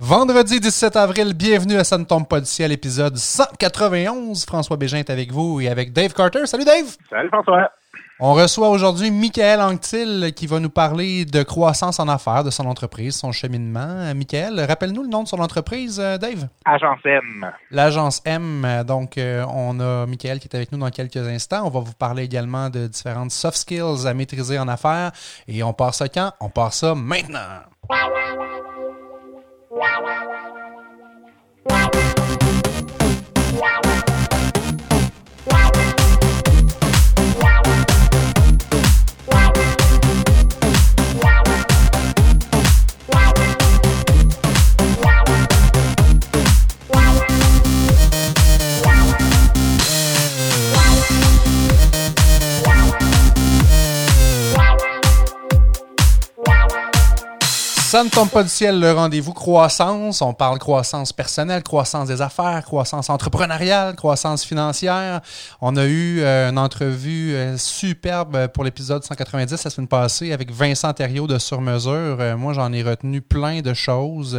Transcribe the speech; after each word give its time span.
Vendredi 0.00 0.60
17 0.60 0.94
avril, 0.94 1.34
bienvenue 1.34 1.74
à 1.74 1.82
Ça 1.82 1.98
ne 1.98 2.04
tombe 2.04 2.28
pas 2.28 2.38
du 2.38 2.46
ciel, 2.46 2.70
épisode 2.70 3.16
191. 3.16 4.46
François 4.46 4.76
Bégin 4.76 4.98
est 4.98 5.10
avec 5.10 5.32
vous 5.32 5.60
et 5.60 5.68
avec 5.68 5.92
Dave 5.92 6.14
Carter. 6.14 6.46
Salut 6.46 6.64
Dave! 6.64 6.86
Salut 7.10 7.28
François! 7.28 7.68
On 8.20 8.32
reçoit 8.34 8.68
aujourd'hui 8.68 9.10
Michael 9.10 9.60
Anctil 9.60 10.32
qui 10.36 10.46
va 10.46 10.60
nous 10.60 10.70
parler 10.70 11.24
de 11.24 11.42
croissance 11.42 11.98
en 11.98 12.06
affaires 12.06 12.44
de 12.44 12.50
son 12.50 12.66
entreprise, 12.66 13.16
son 13.16 13.32
cheminement. 13.32 14.14
Michael, 14.14 14.60
rappelle-nous 14.60 15.02
le 15.02 15.08
nom 15.08 15.24
de 15.24 15.28
son 15.28 15.40
entreprise, 15.40 15.98
euh, 15.98 16.16
Dave. 16.16 16.46
Agence 16.64 17.00
M. 17.04 17.50
L'Agence 17.72 18.22
M. 18.24 18.84
Donc, 18.86 19.18
euh, 19.18 19.44
on 19.52 19.80
a 19.80 20.06
Michael 20.06 20.38
qui 20.38 20.46
est 20.46 20.54
avec 20.54 20.70
nous 20.70 20.78
dans 20.78 20.90
quelques 20.90 21.16
instants. 21.16 21.66
On 21.66 21.70
va 21.70 21.80
vous 21.80 21.94
parler 21.94 22.22
également 22.22 22.70
de 22.70 22.86
différentes 22.86 23.32
soft 23.32 23.56
skills 23.56 24.06
à 24.06 24.14
maîtriser 24.14 24.60
en 24.60 24.68
affaires. 24.68 25.10
Et 25.48 25.64
on 25.64 25.72
part 25.72 25.94
ça 25.94 26.08
quand? 26.08 26.30
On 26.38 26.50
part 26.50 26.72
ça 26.72 26.94
maintenant. 26.94 27.64
Wow. 29.78 30.17
Ça 57.88 58.04
ne 58.04 58.10
tombe 58.10 58.28
pas 58.28 58.42
du 58.42 58.50
ciel, 58.50 58.80
le 58.80 58.92
rendez-vous 58.92 59.32
croissance. 59.32 60.20
On 60.20 60.34
parle 60.34 60.58
croissance 60.58 61.10
personnelle, 61.10 61.62
croissance 61.62 62.06
des 62.06 62.20
affaires, 62.20 62.62
croissance 62.66 63.08
entrepreneuriale, 63.08 63.96
croissance 63.96 64.44
financière. 64.44 65.22
On 65.62 65.74
a 65.74 65.86
eu 65.86 66.20
euh, 66.20 66.50
une 66.50 66.58
entrevue 66.58 67.34
euh, 67.34 67.56
superbe 67.56 68.48
pour 68.48 68.62
l'épisode 68.62 69.04
190 69.04 69.64
la 69.64 69.70
semaine 69.70 69.88
passée 69.88 70.32
avec 70.32 70.52
Vincent 70.52 70.92
Thériault 70.92 71.26
de 71.26 71.38
Sur 71.38 71.62
Mesure. 71.62 72.18
Euh, 72.20 72.36
moi, 72.36 72.52
j'en 72.52 72.70
ai 72.74 72.82
retenu 72.82 73.22
plein 73.22 73.62
de 73.62 73.72
choses. 73.72 74.38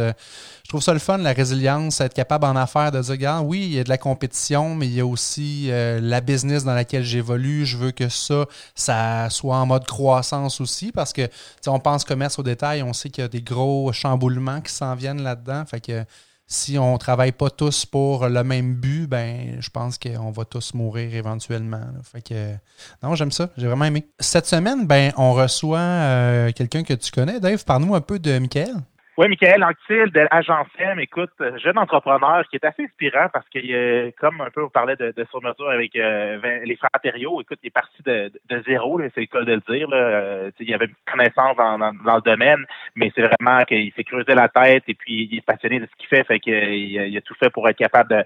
Je 0.70 0.74
trouve 0.74 0.84
ça 0.84 0.92
le 0.92 1.00
fun, 1.00 1.18
la 1.18 1.32
résilience, 1.32 2.00
être 2.00 2.14
capable 2.14 2.44
en 2.44 2.54
affaires 2.54 2.92
de 2.92 3.00
dire, 3.00 3.10
regarde, 3.10 3.44
oui, 3.44 3.62
il 3.64 3.72
y 3.72 3.80
a 3.80 3.82
de 3.82 3.88
la 3.88 3.98
compétition, 3.98 4.76
mais 4.76 4.86
il 4.86 4.94
y 4.94 5.00
a 5.00 5.04
aussi 5.04 5.66
euh, 5.68 5.98
la 6.00 6.20
business 6.20 6.62
dans 6.62 6.74
laquelle 6.74 7.02
j'évolue. 7.02 7.66
Je 7.66 7.76
veux 7.76 7.90
que 7.90 8.08
ça, 8.08 8.46
ça 8.76 9.28
soit 9.30 9.56
en 9.56 9.66
mode 9.66 9.84
croissance 9.84 10.60
aussi, 10.60 10.92
parce 10.92 11.12
que 11.12 11.28
on 11.66 11.80
pense 11.80 12.04
commerce 12.04 12.38
au 12.38 12.44
détail, 12.44 12.84
on 12.84 12.92
sait 12.92 13.10
qu'il 13.10 13.22
y 13.22 13.24
a 13.24 13.28
des 13.28 13.42
gros 13.42 13.92
chamboulements 13.92 14.60
qui 14.60 14.72
s'en 14.72 14.94
viennent 14.94 15.22
là-dedans. 15.22 15.64
Fait 15.66 15.80
que 15.80 16.04
si 16.46 16.78
on 16.78 16.92
ne 16.92 16.98
travaille 16.98 17.32
pas 17.32 17.50
tous 17.50 17.84
pour 17.84 18.28
le 18.28 18.44
même 18.44 18.74
but, 18.74 19.08
ben 19.08 19.56
je 19.58 19.70
pense 19.70 19.98
qu'on 19.98 20.30
va 20.30 20.44
tous 20.44 20.74
mourir 20.74 21.12
éventuellement. 21.16 21.82
Fait 22.04 22.22
que 22.22 22.54
non, 23.02 23.16
j'aime 23.16 23.32
ça, 23.32 23.50
j'ai 23.56 23.66
vraiment 23.66 23.86
aimé. 23.86 24.06
Cette 24.20 24.46
semaine, 24.46 24.86
ben 24.86 25.12
on 25.16 25.32
reçoit 25.32 25.80
euh, 25.80 26.52
quelqu'un 26.52 26.84
que 26.84 26.94
tu 26.94 27.10
connais, 27.10 27.40
Dave. 27.40 27.64
Parle-nous 27.64 27.96
un 27.96 28.00
peu 28.00 28.20
de 28.20 28.38
Michael. 28.38 28.74
Oui, 29.20 29.28
Michael 29.28 29.62
Anctil 29.62 30.10
de 30.12 30.26
l'agence 30.32 30.68
M, 30.78 30.98
écoute, 30.98 31.28
jeune 31.62 31.76
entrepreneur 31.76 32.42
qui 32.48 32.56
est 32.56 32.64
assez 32.64 32.84
inspirant 32.84 33.26
parce 33.30 33.46
que 33.50 34.10
comme 34.18 34.40
un 34.40 34.48
peu 34.48 34.64
on 34.64 34.70
parlait 34.70 34.96
de, 34.96 35.12
de 35.14 35.26
sur 35.28 35.42
mesure 35.42 35.68
avec 35.68 35.94
euh, 35.94 36.38
les 36.64 36.74
frères 36.76 36.88
écoute, 37.04 37.58
il 37.62 37.66
est 37.66 37.70
parti 37.70 38.02
de, 38.02 38.32
de 38.48 38.62
zéro, 38.66 38.98
c'est 39.14 39.20
le 39.20 39.26
cas 39.26 39.42
de 39.42 39.52
le 39.52 39.62
dire. 39.68 39.90
Là. 39.90 39.96
Euh, 39.98 40.50
il 40.58 40.72
avait 40.72 40.86
une 40.86 40.94
connaissance 41.04 41.54
dans, 41.54 41.78
dans, 41.78 42.14
le 42.14 42.22
domaine, 42.22 42.64
mais 42.96 43.12
c'est 43.14 43.20
vraiment 43.20 43.62
qu'il 43.64 43.92
s'est 43.92 44.04
creusé 44.04 44.34
la 44.34 44.48
tête 44.48 44.84
et 44.88 44.94
puis 44.94 45.28
il 45.30 45.36
est 45.36 45.44
passionné 45.44 45.80
de 45.80 45.84
ce 45.84 45.96
qu'il 45.98 46.08
fait, 46.08 46.24
fait 46.24 46.40
qu'il 46.40 46.54
il 46.54 47.14
a 47.14 47.20
tout 47.20 47.34
fait 47.34 47.50
pour 47.50 47.68
être 47.68 47.76
capable 47.76 48.24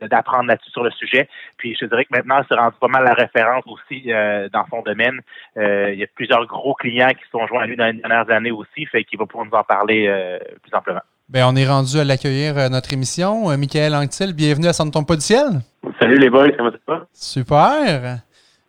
d'apprendre 0.00 0.46
là-dessus 0.46 0.70
sur 0.70 0.82
le 0.82 0.92
sujet. 0.92 1.28
Puis 1.58 1.76
je 1.78 1.84
dirais 1.84 2.06
que 2.06 2.16
maintenant, 2.16 2.40
c'est 2.48 2.54
rendu 2.54 2.76
pas 2.80 2.88
mal 2.88 3.04
la 3.04 3.12
référence 3.12 3.64
aussi 3.66 4.10
euh, 4.10 4.48
dans 4.48 4.64
son 4.70 4.80
domaine. 4.80 5.20
il 5.56 5.98
y 5.98 6.02
a 6.02 6.06
plusieurs 6.14 6.46
gros 6.46 6.72
clients 6.72 7.10
qui 7.10 7.28
sont 7.30 7.46
joints 7.46 7.64
à 7.64 7.66
lui 7.66 7.76
dans 7.76 7.84
les 7.84 8.00
dernières 8.00 8.30
années 8.30 8.50
aussi, 8.50 8.86
fait 8.86 9.04
qu'il 9.04 9.18
va 9.18 9.26
pouvoir 9.26 9.44
nous 9.44 9.58
en 9.58 9.64
parler 9.64 10.08
euh, 10.21 10.21
plus 10.62 10.74
amplement. 10.74 11.02
Ben, 11.32 11.46
on 11.48 11.56
est 11.56 11.66
rendu 11.66 11.98
à 11.98 12.04
l'accueillir 12.04 12.58
euh, 12.58 12.68
notre 12.68 12.92
émission. 12.92 13.50
Euh, 13.50 13.56
Michael 13.56 13.94
Anctil, 13.94 14.34
bienvenue 14.34 14.66
à 14.66 14.74
Ça 14.74 14.84
ne 14.84 14.90
tombe 14.90 15.06
pas 15.06 15.14
du 15.14 15.22
ciel. 15.22 15.60
Salut 15.98 16.18
les 16.18 16.28
boys, 16.28 16.50
comment 16.58 16.70
ça 16.70 16.78
va? 16.86 17.06
Super. 17.14 18.18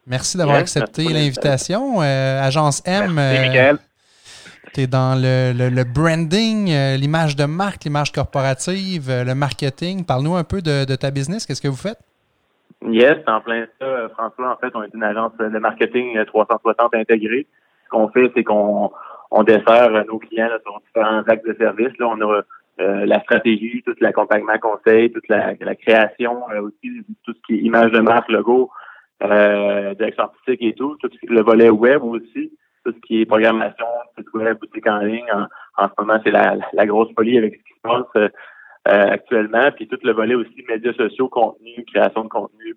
Merci 0.07 0.37
d'avoir 0.37 0.55
accepté 0.55 1.03
l'invitation. 1.11 1.99
Agence 1.99 2.81
M. 2.85 3.13
Merci, 3.15 3.49
Michael. 3.49 3.77
Tu 4.73 4.81
es 4.81 4.87
dans 4.87 5.19
le, 5.21 5.83
branding, 5.83 6.73
l'image 6.97 7.35
de 7.35 7.43
marque, 7.43 7.83
l'image 7.83 8.13
corporative, 8.13 9.09
le 9.09 9.35
marketing. 9.35 10.05
Parle-nous 10.05 10.35
un 10.35 10.45
peu 10.45 10.61
de, 10.61 10.95
ta 10.95 11.11
business. 11.11 11.45
Qu'est-ce 11.45 11.61
que 11.61 11.67
vous 11.67 11.75
faites? 11.75 11.99
Yes, 12.85 13.17
en 13.27 13.41
plein 13.41 13.65
ça, 13.79 14.09
François. 14.17 14.53
En 14.53 14.57
fait, 14.57 14.73
on 14.73 14.83
est 14.83 14.93
une 14.93 15.03
agence 15.03 15.33
de 15.37 15.59
marketing 15.59 16.23
360 16.25 16.95
intégrée. 16.95 17.45
Ce 17.85 17.89
qu'on 17.89 18.07
fait, 18.07 18.31
c'est 18.35 18.43
qu'on 18.43 18.89
on 19.33 19.43
dessert 19.43 19.93
euh, 19.95 20.03
nos 20.05 20.19
clients 20.19 20.47
là, 20.47 20.59
sur 20.63 20.79
différents 20.85 21.23
actes 21.23 21.45
de 21.45 21.55
service. 21.55 21.97
Là, 21.97 22.07
on 22.07 22.21
a 22.21 22.41
euh, 22.79 23.05
la 23.05 23.19
stratégie, 23.21 23.81
tout 23.85 23.95
l'accompagnement 23.99 24.57
conseil, 24.59 25.11
toute 25.11 25.27
la, 25.27 25.55
création, 25.75 26.49
euh, 26.51 26.61
aussi 26.61 27.03
tout 27.23 27.33
ce 27.33 27.41
qui 27.45 27.55
est 27.55 27.63
image 27.63 27.91
de 27.91 27.99
marque, 27.99 28.29
logo, 28.29 28.69
euh, 29.23 29.93
direction 29.95 30.23
artistique 30.25 30.61
et 30.61 30.73
tout, 30.73 30.95
tout 31.01 31.09
le 31.27 31.41
volet 31.41 31.69
web 31.69 32.03
aussi, 32.03 32.51
tout 32.85 32.93
ce 32.93 32.99
qui 33.07 33.21
est 33.21 33.25
programmation, 33.25 33.85
site 34.17 34.31
web, 34.33 34.57
boutique 34.59 34.87
en 34.87 34.99
ligne. 34.99 35.31
En, 35.77 35.87
ce 35.87 35.93
moment, 35.97 36.19
c'est 36.23 36.31
la, 36.31 36.57
la, 36.73 36.85
grosse 36.85 37.11
folie 37.15 37.37
avec 37.37 37.55
ce 37.55 37.63
qui 37.63 37.73
se 37.73 37.81
passe 37.81 38.31
actuellement, 38.85 39.71
puis 39.75 39.87
tout 39.87 39.99
le 40.03 40.11
volet 40.11 40.35
aussi 40.35 40.63
médias 40.67 40.93
sociaux, 40.93 41.29
contenu, 41.29 41.85
création 41.91 42.23
de 42.23 42.29
contenu, 42.29 42.75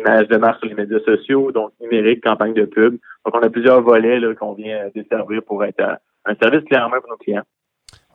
image 0.00 0.28
de 0.28 0.36
marque 0.36 0.58
sur 0.60 0.68
les 0.68 0.74
médias 0.74 1.00
sociaux, 1.00 1.52
donc 1.52 1.70
numérique, 1.80 2.22
campagne 2.22 2.54
de 2.54 2.64
pub. 2.64 2.98
Donc, 3.24 3.34
on 3.34 3.42
a 3.42 3.50
plusieurs 3.50 3.82
volets 3.82 4.20
qu'on 4.38 4.54
vient 4.54 4.88
desservir 4.94 5.42
pour 5.46 5.64
être 5.64 5.82
un 6.24 6.34
service 6.42 6.64
clairement 6.64 7.00
pour 7.00 7.10
nos 7.10 7.16
clients. 7.16 7.44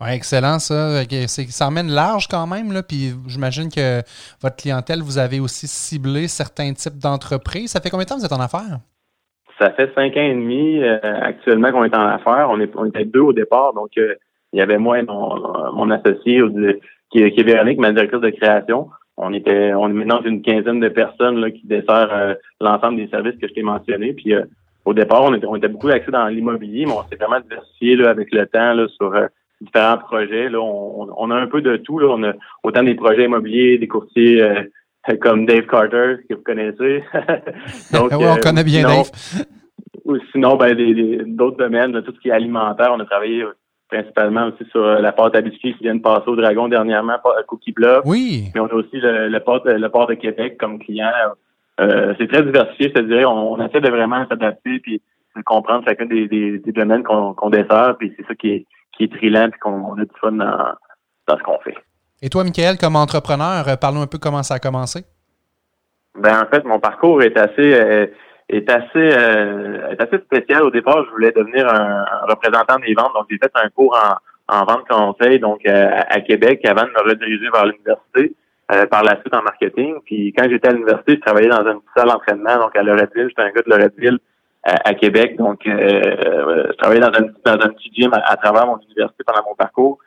Oui, 0.01 0.09
excellent 0.11 0.59
ça. 0.59 1.03
Ça 1.49 1.67
emmène 1.67 1.89
large 1.89 2.27
quand 2.27 2.47
même. 2.47 2.73
Là, 2.73 2.83
puis 2.83 3.13
j'imagine 3.27 3.69
que 3.69 4.01
votre 4.41 4.57
clientèle, 4.57 5.01
vous 5.01 5.17
avez 5.17 5.39
aussi 5.39 5.67
ciblé 5.67 6.27
certains 6.27 6.73
types 6.73 6.97
d'entreprises. 6.97 7.71
Ça 7.71 7.79
fait 7.79 7.89
combien 7.89 8.03
de 8.03 8.09
temps 8.09 8.15
que 8.15 8.21
vous 8.21 8.25
êtes 8.25 8.33
en 8.33 8.41
affaires? 8.41 8.79
Ça 9.57 9.71
fait 9.71 9.89
cinq 9.95 10.17
ans 10.17 10.27
et 10.31 10.35
demi 10.35 10.83
euh, 10.83 10.99
actuellement 11.01 11.71
qu'on 11.71 11.85
est 11.85 11.95
en 11.95 12.07
affaires. 12.07 12.47
On, 12.49 12.59
est, 12.59 12.75
on 12.75 12.85
était 12.85 13.05
deux 13.05 13.21
au 13.21 13.31
départ, 13.31 13.73
donc 13.73 13.91
euh, 13.97 14.15
il 14.51 14.59
y 14.59 14.61
avait 14.61 14.77
moi 14.77 14.99
et 14.99 15.03
mon, 15.03 15.73
mon 15.73 15.89
associé 15.91 16.41
qui, 17.09 17.31
qui 17.31 17.39
est 17.39 17.43
Véronique, 17.43 17.79
ma 17.79 17.93
directrice 17.93 18.19
de 18.19 18.31
création 18.31 18.89
on 19.17 19.33
était 19.33 19.73
on 19.73 19.89
est 19.89 19.93
maintenant 19.93 20.21
une 20.23 20.41
quinzaine 20.41 20.79
de 20.79 20.89
personnes 20.89 21.39
là, 21.39 21.51
qui 21.51 21.65
desservent 21.65 22.11
euh, 22.11 22.35
l'ensemble 22.59 22.97
des 22.97 23.07
services 23.07 23.39
que 23.39 23.47
je 23.47 23.53
t'ai 23.53 23.63
mentionnés. 23.63 24.13
Puis 24.13 24.33
euh, 24.33 24.43
au 24.83 24.93
départ, 24.93 25.23
on 25.23 25.33
était, 25.33 25.47
on 25.47 25.55
était 25.55 25.67
beaucoup 25.67 25.87
axé 25.87 26.11
dans 26.11 26.27
l'immobilier, 26.27 26.85
mais 26.85 26.93
on 26.93 27.03
s'est 27.07 27.15
vraiment 27.15 27.39
diversifié 27.39 27.95
là, 27.95 28.09
avec 28.09 28.31
le 28.31 28.45
temps 28.45 28.73
là, 28.73 28.87
sur 28.89 29.13
euh, 29.15 29.27
différents 29.61 29.97
projets. 29.97 30.49
Là, 30.49 30.59
on, 30.59 31.09
on, 31.17 31.31
a 31.31 31.35
un 31.35 31.47
peu 31.47 31.61
de 31.61 31.77
tout. 31.77 31.99
Là. 31.99 32.07
On 32.09 32.23
a 32.23 32.33
autant 32.63 32.83
des 32.83 32.95
projets 32.95 33.25
immobiliers, 33.25 33.77
des 33.77 33.87
courtiers 33.87 34.43
comme 35.21 35.45
Dave 35.45 35.65
Carter, 35.65 36.17
que 36.29 36.35
vous 36.35 36.43
connaissez. 36.43 37.03
Donc, 37.93 38.11
oui, 38.11 38.25
on 38.27 38.35
connaît 38.37 38.63
bien 38.63 38.83
Dave. 38.83 39.11
Ou 40.03 40.17
sinon, 40.31 40.55
ben, 40.55 40.75
d'autres 41.25 41.57
domaines, 41.57 41.99
tout 42.03 42.13
ce 42.13 42.19
qui 42.19 42.29
est 42.29 42.33
alimentaire, 42.33 42.91
on 42.93 42.99
a 42.99 43.05
travaillé 43.05 43.43
principalement 43.95 44.47
aussi 44.47 44.69
sur 44.71 44.83
euh, 44.83 44.99
la 44.99 45.11
pâte 45.11 45.35
à 45.35 45.41
biscuits 45.41 45.73
qui 45.75 45.83
vient 45.83 45.95
de 45.95 46.01
passer 46.01 46.27
au 46.27 46.35
Dragon 46.35 46.67
dernièrement, 46.67 47.17
Cookie 47.47 47.71
Bluff. 47.71 48.01
Oui. 48.05 48.49
Mais 48.53 48.61
on 48.61 48.67
a 48.67 48.73
aussi 48.73 48.97
le, 48.99 49.39
port, 49.39 49.61
le 49.65 49.87
port 49.87 50.07
de 50.07 50.15
Québec 50.15 50.57
comme 50.59 50.79
client. 50.79 51.11
Euh, 51.79 52.13
c'est 52.17 52.27
très 52.27 52.43
diversifié, 52.43 52.91
c'est-à-dire 52.93 53.31
on, 53.31 53.59
essaie 53.65 53.81
de 53.81 53.89
vraiment 53.89 54.25
s'adapter 54.27 54.79
puis 54.79 55.01
de 55.35 55.41
comprendre 55.41 55.83
chacun 55.85 56.05
des, 56.05 56.27
des, 56.27 56.71
domaines 56.71 57.03
qu'on 57.03 57.49
dessert, 57.49 57.95
puis 57.99 58.13
c'est 58.15 58.25
ça 58.25 58.35
qui 58.35 58.49
est, 58.49 58.65
qui 58.95 59.03
est 59.03 59.13
trillant 59.13 59.49
puis 59.49 59.59
qu'on 59.59 59.93
a 59.93 60.05
du 60.05 60.11
fun 60.21 60.31
dans, 60.31 60.73
dans 61.27 61.37
ce 61.37 61.43
qu'on 61.43 61.59
fait. 61.59 61.75
Et 62.21 62.29
toi, 62.29 62.43
Michael, 62.43 62.77
comme 62.77 62.95
entrepreneur, 62.95 63.67
euh, 63.67 63.75
parlons 63.75 64.01
un 64.01 64.07
peu 64.07 64.17
comment 64.17 64.43
ça 64.43 64.55
a 64.55 64.59
commencé. 64.59 65.03
Ben 66.17 66.41
en 66.41 66.45
fait, 66.49 66.63
mon 66.63 66.79
parcours 66.79 67.21
est 67.21 67.37
assez 67.37 68.09
est 68.49 68.69
assez 68.69 68.87
euh, 68.95 69.89
est 69.91 70.01
assez 70.01 70.17
spécial. 70.19 70.63
Au 70.63 70.71
départ, 70.71 71.03
je 71.05 71.11
voulais 71.11 71.31
devenir 71.31 71.67
un, 71.67 72.05
représentant 72.27 72.77
des 72.77 72.93
ventes, 72.93 73.13
donc 73.13 73.25
j'ai 73.29 73.37
fait 73.37 73.51
un 73.55 73.69
cours 73.69 73.97
en, 73.97 74.55
en 74.55 74.65
vente 74.65 74.87
conseil 74.87 75.39
donc 75.39 75.61
euh, 75.65 75.89
à 76.09 76.21
Québec 76.21 76.61
avant 76.65 76.83
de 76.83 76.89
me 76.89 77.09
rediriger 77.09 77.49
vers 77.51 77.65
l'université. 77.65 78.35
Euh, 78.71 78.87
par 78.87 79.03
la 79.03 79.11
suite 79.21 79.35
en 79.35 79.43
marketing. 79.43 79.93
Puis 80.05 80.33
quand 80.35 80.49
j'étais 80.49 80.69
à 80.69 80.71
l'université, 80.71 81.13
je 81.17 81.19
travaillais 81.19 81.49
dans 81.49 81.63
une 81.67 81.81
salle 81.95 82.07
d'entraînement, 82.07 82.57
donc 82.57 82.75
à 82.75 82.81
Loretteville. 82.81 83.27
J'étais 83.29 83.43
un 83.43 83.51
gars 83.51 83.61
de 83.61 83.69
Loretteville 83.69 84.17
à, 84.63 84.89
à 84.89 84.93
Québec. 84.95 85.37
Donc 85.37 85.59
je 85.63 86.75
travaillais 86.77 86.99
dans 86.99 87.13
un, 87.13 87.27
dans 87.45 87.63
un 87.63 87.69
petit 87.69 87.91
gym 87.93 88.11
à, 88.11 88.35
travers 88.37 88.65
mon 88.65 88.79
université 88.79 89.23
pendant 89.23 89.43
mon 89.47 89.53
parcours. 89.53 89.99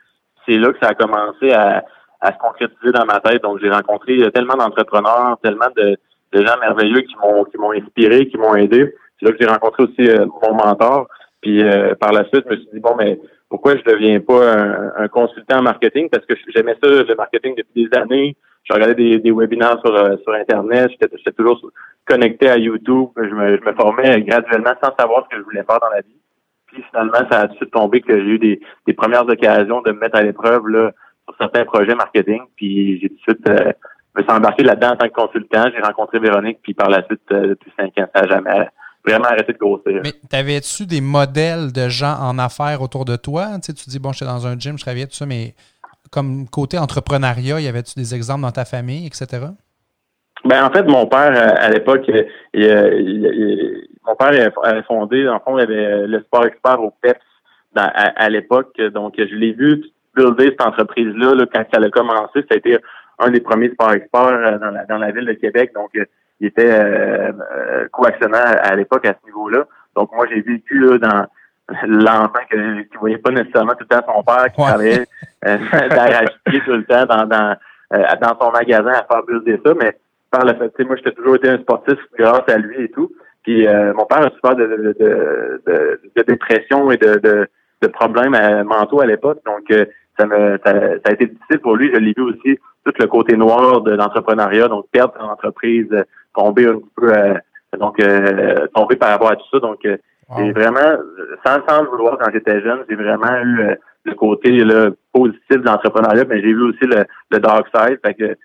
C'est 0.45 0.57
là 0.57 0.73
que 0.73 0.79
ça 0.81 0.89
a 0.89 0.93
commencé 0.93 1.53
à, 1.53 1.85
à 2.19 2.33
se 2.33 2.37
concrétiser 2.37 2.91
dans 2.91 3.05
ma 3.05 3.21
tête. 3.21 3.41
Donc 3.43 3.59
j'ai 3.61 3.69
rencontré 3.69 4.29
tellement 4.33 4.55
d'entrepreneurs, 4.55 5.37
tellement 5.41 5.69
de, 5.77 5.97
des 6.33 6.45
gens 6.45 6.57
merveilleux 6.59 7.01
qui 7.01 7.15
m'ont 7.17 7.43
qui 7.45 7.57
m'ont 7.57 7.71
inspiré, 7.71 8.27
qui 8.27 8.37
m'ont 8.37 8.55
aidé. 8.55 8.93
C'est 9.19 9.25
là 9.25 9.31
que 9.31 9.37
j'ai 9.39 9.47
rencontré 9.47 9.83
aussi 9.83 10.09
euh, 10.09 10.25
mon 10.43 10.53
mentor. 10.53 11.07
Puis 11.41 11.63
euh, 11.63 11.95
par 11.95 12.11
la 12.11 12.25
suite, 12.25 12.43
je 12.45 12.51
me 12.51 12.57
suis 12.57 12.69
dit 12.73 12.79
bon, 12.79 12.95
mais 12.97 13.19
pourquoi 13.49 13.75
je 13.77 13.83
deviens 13.83 14.19
pas 14.19 14.53
un, 14.97 15.07
consultant 15.07 15.59
en 15.59 15.63
marketing? 15.63 16.09
Parce 16.09 16.25
que 16.25 16.35
j'aimais 16.55 16.75
ça 16.81 16.89
le 16.89 17.15
marketing 17.15 17.55
depuis 17.55 17.85
des 17.85 17.97
années. 17.97 18.35
Je 18.63 18.73
regardais 18.73 18.95
des, 18.95 19.17
des 19.19 19.31
webinaires 19.31 19.79
sur 19.83 19.95
euh, 19.95 20.17
sur 20.23 20.33
internet, 20.33 20.91
j'étais 20.91 21.31
toujours 21.31 21.59
connecté 22.05 22.49
à 22.49 22.57
YouTube, 22.57 23.09
je 23.17 23.33
me, 23.33 23.57
je 23.57 23.63
me 23.63 23.73
formais 23.73 24.21
graduellement 24.21 24.73
sans 24.83 24.95
savoir 24.99 25.23
ce 25.25 25.29
que 25.35 25.41
je 25.41 25.45
voulais 25.45 25.63
faire 25.63 25.79
dans 25.79 25.89
la 25.89 26.01
vie. 26.01 26.19
Puis 26.67 26.83
finalement, 26.89 27.27
ça 27.31 27.39
a 27.39 27.47
tout 27.47 27.53
de 27.53 27.57
suite 27.57 27.71
tombé 27.71 28.01
que 28.01 28.13
j'ai 28.13 28.29
eu 28.29 28.39
des, 28.39 28.59
des 28.85 28.93
premières 28.93 29.27
occasions 29.27 29.81
de 29.81 29.91
me 29.91 29.99
mettre 29.99 30.17
à 30.17 30.21
l'épreuve 30.21 30.67
là 30.67 30.91
sur 31.25 31.35
certains 31.39 31.65
projets 31.65 31.95
marketing. 31.95 32.41
Puis 32.55 32.99
j'ai 32.99 33.09
tout 33.09 33.15
de 33.15 33.21
suite 33.21 33.49
euh, 33.49 33.71
me 34.15 34.23
suis 34.23 34.31
embarqué 34.31 34.63
là-dedans 34.63 34.91
en 34.91 34.95
tant 34.95 35.07
que 35.07 35.13
consultant. 35.13 35.65
J'ai 35.73 35.81
rencontré 35.81 36.19
Véronique, 36.19 36.59
puis 36.61 36.73
par 36.73 36.89
la 36.89 37.03
suite, 37.05 37.21
euh, 37.31 37.49
depuis 37.49 37.71
cinq 37.77 37.97
ans, 37.99 38.07
ça 38.13 38.21
n'a 38.21 38.27
jamais 38.27 38.69
vraiment 39.05 39.25
arrêté 39.25 39.53
de 39.53 39.57
grossir. 39.57 40.01
Mais 40.03 40.13
t'avais-tu 40.29 40.85
des 40.85 41.01
modèles 41.01 41.71
de 41.71 41.89
gens 41.89 42.15
en 42.19 42.37
affaires 42.37 42.81
autour 42.81 43.05
de 43.05 43.15
toi? 43.15 43.47
Tu, 43.55 43.67
sais, 43.67 43.73
tu 43.73 43.89
dis, 43.89 43.99
bon, 43.99 44.11
j'étais 44.11 44.25
dans 44.25 44.47
un 44.47 44.57
gym, 44.57 44.77
je 44.77 44.83
travaillais, 44.83 45.07
tout 45.07 45.13
ça, 45.13 45.25
mais 45.25 45.53
comme 46.11 46.47
côté 46.49 46.77
entrepreneuriat, 46.77 47.59
y 47.59 47.67
avait-tu 47.67 47.93
des 47.95 48.15
exemples 48.15 48.41
dans 48.41 48.51
ta 48.51 48.65
famille, 48.65 49.05
etc.? 49.05 49.47
Ben, 50.45 50.65
en 50.65 50.71
fait, 50.71 50.83
mon 50.83 51.05
père, 51.05 51.31
euh, 51.35 51.53
à 51.57 51.69
l'époque, 51.69 52.09
mon 54.05 54.15
père 54.15 54.51
avait 54.63 54.83
fondé, 54.83 55.27
en 55.27 55.39
fond, 55.39 55.57
il 55.57 55.63
avait 55.63 56.07
le 56.07 56.19
sport 56.21 56.45
expert 56.45 56.81
au 56.81 56.93
PEPS 57.01 57.19
à, 57.75 58.29
l'époque. 58.29 58.79
Donc, 58.93 59.15
je 59.17 59.35
l'ai 59.35 59.53
vu 59.53 59.83
builder 60.15 60.47
cette 60.47 60.61
entreprise-là 60.61 61.35
là, 61.35 61.45
quand 61.53 61.63
ça 61.71 61.81
a 61.81 61.89
commencé. 61.89 62.41
Ça 62.49 62.55
a 62.55 62.57
été 62.57 62.77
un 63.19 63.29
des 63.31 63.41
premiers 63.41 63.69
sport 63.69 63.93
experts 63.93 64.21
euh, 64.27 64.57
dans 64.57 64.71
la, 64.71 64.85
dans 64.85 64.97
la 64.97 65.11
ville 65.11 65.25
de 65.25 65.33
Québec. 65.33 65.71
Donc, 65.75 65.89
euh, 65.95 66.05
il 66.39 66.47
était 66.47 66.71
euh, 66.71 67.31
euh 67.31 67.87
coactionnant 67.91 68.37
à 68.37 68.75
l'époque 68.75 69.05
à 69.05 69.13
ce 69.13 69.25
niveau-là. 69.27 69.65
Donc, 69.95 70.11
moi, 70.13 70.25
j'ai 70.29 70.41
vécu 70.41 70.79
là, 70.79 70.97
dans 70.97 71.25
l'enfant 71.87 72.39
qui 72.49 72.57
ne 72.57 72.99
voyait 72.99 73.17
pas 73.17 73.31
nécessairement 73.31 73.73
tout 73.73 73.85
le 73.89 73.95
temps 73.95 74.13
son 74.15 74.23
père, 74.23 74.45
qui 74.45 74.61
travaillait 74.61 75.05
euh, 75.45 75.57
tout 76.65 76.71
le 76.71 76.83
temps 76.85 77.05
dans, 77.05 77.25
dans, 77.25 77.57
dans 77.91 78.39
son 78.39 78.51
magasin 78.51 78.91
à 78.91 79.05
faire 79.05 79.23
builder 79.27 79.59
ça. 79.65 79.73
Mais 79.79 79.97
par 80.31 80.45
le 80.45 80.53
fait, 80.53 80.83
moi, 80.85 80.95
j'ai 81.03 81.13
toujours 81.13 81.35
été 81.35 81.49
un 81.49 81.59
sportif 81.59 81.97
grâce 82.17 82.47
à 82.47 82.57
lui 82.57 82.85
et 82.85 82.89
tout. 82.89 83.11
Puis 83.43 83.65
mon 83.67 84.05
père 84.05 84.19
a 84.19 84.29
souffert 84.29 84.55
de, 84.55 84.65
de, 84.65 84.95
de, 84.99 85.61
de, 85.65 86.01
de 86.15 86.21
dépression 86.23 86.91
et 86.91 86.97
de, 86.97 87.15
de, 87.15 87.47
de 87.81 87.87
problèmes 87.87 88.35
mentaux 88.63 89.01
à 89.01 89.05
l'époque. 89.05 89.39
Donc, 89.45 89.73
ça, 90.19 90.25
me, 90.25 90.59
ça, 90.63 90.73
a 91.05 91.11
été 91.11 91.27
difficile 91.27 91.59
pour 91.59 91.75
lui. 91.75 91.91
Je 91.93 91.99
l'ai 91.99 92.13
vu 92.15 92.23
aussi 92.23 92.59
tout 92.91 93.01
le 93.01 93.07
côté 93.07 93.37
noir 93.37 93.81
de 93.81 93.91
l'entrepreneuriat, 93.91 94.67
donc 94.67 94.85
perdre 94.91 95.13
son 95.19 95.27
entreprise, 95.27 95.87
euh, 95.91 96.03
tomber 96.35 96.67
un 96.67 96.79
peu, 96.95 97.13
euh, 97.13 97.33
donc 97.77 97.99
euh, 97.99 98.67
tomber 98.73 98.95
par 98.95 99.09
rapport 99.09 99.31
à 99.31 99.35
tout 99.35 99.49
ça. 99.51 99.59
Donc, 99.59 99.79
j'ai 99.83 100.51
vraiment, 100.51 100.97
sans, 101.43 101.57
sans 101.67 101.81
le 101.81 101.89
vouloir 101.89 102.17
quand 102.19 102.29
j'étais 102.31 102.61
jeune, 102.61 102.83
j'ai 102.87 102.95
vraiment 102.95 103.35
eu 103.43 103.75
le 104.03 104.13
côté 104.13 104.51
là, 104.63 104.89
positif 105.11 105.57
de 105.57 105.65
l'entrepreneuriat, 105.65 106.25
mais 106.29 106.41
j'ai 106.41 106.53
vu 106.53 106.69
aussi 106.69 106.85
le, 106.85 107.03
le 107.31 107.39
dark 107.39 107.67
side. 107.73 107.99
Fait 108.05 108.13
que 108.13 108.37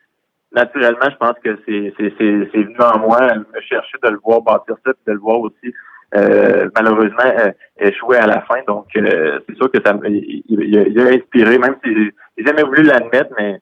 naturellement, 0.54 1.10
je 1.10 1.16
pense 1.16 1.34
que 1.44 1.58
c'est 1.66 1.92
c'est 1.98 2.62
venu 2.62 2.76
en 2.80 2.98
moi, 3.00 3.20
me 3.34 3.60
chercher 3.60 3.98
de 4.02 4.08
le 4.08 4.18
voir 4.24 4.40
bâtir 4.40 4.76
ça, 4.84 4.94
puis 4.94 5.02
de 5.06 5.12
le 5.12 5.18
voir 5.18 5.40
aussi 5.40 5.74
euh, 6.16 6.68
malheureusement 6.74 7.24
euh, 7.24 7.50
échoué 7.78 8.16
à 8.18 8.26
la 8.26 8.40
fin. 8.42 8.60
Donc, 8.66 8.86
euh, 8.96 9.40
c'est 9.48 9.56
sûr 9.56 9.70
que 9.70 9.78
ça 9.84 9.94
il, 10.04 10.42
il, 10.48 11.00
a 11.00 11.08
inspiré, 11.08 11.58
même 11.58 11.76
si 11.84 11.92
j'ai 12.36 12.44
jamais 12.44 12.62
voulu 12.62 12.82
l'admettre, 12.82 13.30
mais 13.36 13.58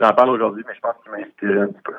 j'en 0.00 0.12
parle 0.12 0.30
aujourd'hui, 0.30 0.64
mais 0.66 0.74
je 0.74 0.80
pense 0.80 0.94
qu'il 1.02 1.12
m'a 1.12 1.18
inspiré 1.18 1.60
un 1.60 1.66
petit 1.68 1.82
peu. 1.84 1.94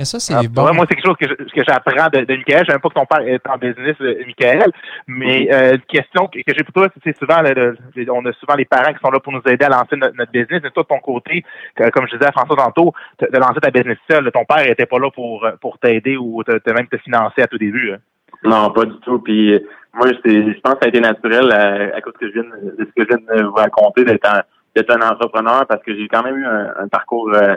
Et 0.00 0.04
ça, 0.04 0.20
c'est 0.20 0.32
ah, 0.32 0.42
bon. 0.48 0.72
moi, 0.74 0.86
c'est 0.88 0.94
quelque 0.94 1.06
chose 1.06 1.16
que, 1.20 1.26
que 1.26 1.64
j'apprends 1.66 2.08
de, 2.12 2.24
de 2.24 2.36
Michael. 2.36 2.64
Je 2.68 2.72
sais 2.72 2.78
pas 2.78 2.88
que 2.88 2.94
ton 2.94 3.04
père 3.04 3.26
est 3.26 3.44
en 3.48 3.58
business, 3.58 3.96
Michael, 3.98 4.70
mais 5.08 5.52
euh, 5.52 5.74
une 5.74 5.80
question 5.80 6.28
que, 6.28 6.38
j'ai 6.46 6.62
pour 6.62 6.72
toi, 6.72 6.86
c'est 7.02 7.18
souvent, 7.18 7.42
on 7.42 8.26
a 8.26 8.32
souvent 8.34 8.54
les 8.54 8.64
parents 8.64 8.92
qui 8.92 9.00
sont 9.04 9.10
là 9.10 9.18
pour 9.18 9.32
nous 9.32 9.42
aider 9.46 9.64
à 9.64 9.70
lancer 9.70 9.96
notre, 9.96 10.30
business. 10.30 10.60
Mais 10.62 10.70
toi, 10.70 10.84
de 10.84 10.88
ton 10.88 11.00
côté, 11.00 11.44
comme 11.92 12.06
je 12.06 12.16
disais 12.16 12.28
à 12.28 12.32
François 12.32 12.54
tantôt, 12.54 12.92
de 13.20 13.38
lancer 13.38 13.60
ta 13.60 13.72
business 13.72 13.98
seul, 14.08 14.30
ton 14.30 14.44
père 14.44 14.64
était 14.70 14.86
pas 14.86 15.00
là 15.00 15.10
pour, 15.10 15.44
pour 15.60 15.78
t'aider 15.78 16.16
ou 16.16 16.44
te, 16.44 16.70
même 16.70 16.86
te 16.86 16.98
financer 16.98 17.42
à 17.42 17.48
tout 17.48 17.58
début. 17.58 17.90
Hein? 17.90 17.98
Non, 18.44 18.70
pas 18.70 18.84
du 18.84 18.98
tout. 19.00 19.18
Puis 19.18 19.54
euh, 19.54 19.58
moi, 19.94 20.06
je 20.06 20.60
pense 20.60 20.74
que 20.74 20.78
ça 20.80 20.84
a 20.84 20.88
été 20.88 21.00
naturel 21.00 21.50
à, 21.50 21.96
à 21.96 22.00
cause 22.00 22.14
que 22.20 22.28
je 22.28 22.34
viens 22.34 22.44
de, 22.44 22.76
ce 22.78 22.84
que 22.84 23.02
je 23.02 23.08
viens 23.08 23.36
de 23.36 23.42
vous 23.42 23.54
raconter 23.54 24.04
d'être 24.04 24.28
un, 24.28 24.42
d'être 24.78 24.96
un 24.96 25.08
entrepreneur 25.08 25.66
parce 25.66 25.82
que 25.82 25.94
j'ai 25.94 26.08
quand 26.08 26.22
même 26.22 26.36
eu 26.36 26.46
un, 26.46 26.88
parcours 26.88 27.30
euh, 27.34 27.54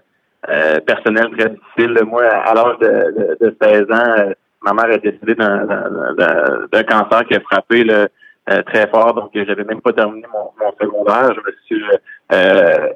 euh, 0.49 0.79
personnel 0.81 1.29
très 1.37 1.49
difficile. 1.49 2.03
Moi, 2.05 2.23
à 2.23 2.53
l'âge 2.53 2.77
de, 2.79 3.37
de, 3.39 3.55
16 3.61 3.83
ans, 3.91 4.31
ma 4.63 4.73
mère 4.73 4.91
est 4.91 4.99
décédée 4.99 5.35
d'un, 5.35 6.83
cancer 6.83 7.25
qui 7.27 7.35
a 7.35 7.39
frappé 7.41 7.83
là, 7.83 8.07
très 8.65 8.87
fort. 8.89 9.13
Donc, 9.13 9.31
j'avais 9.33 9.63
même 9.63 9.81
pas 9.81 9.93
terminé 9.93 10.25
mon, 10.33 10.65
mon 10.65 10.71
secondaire. 10.79 11.33
Je 11.33 11.41
me 11.41 11.55
suis 11.65 11.83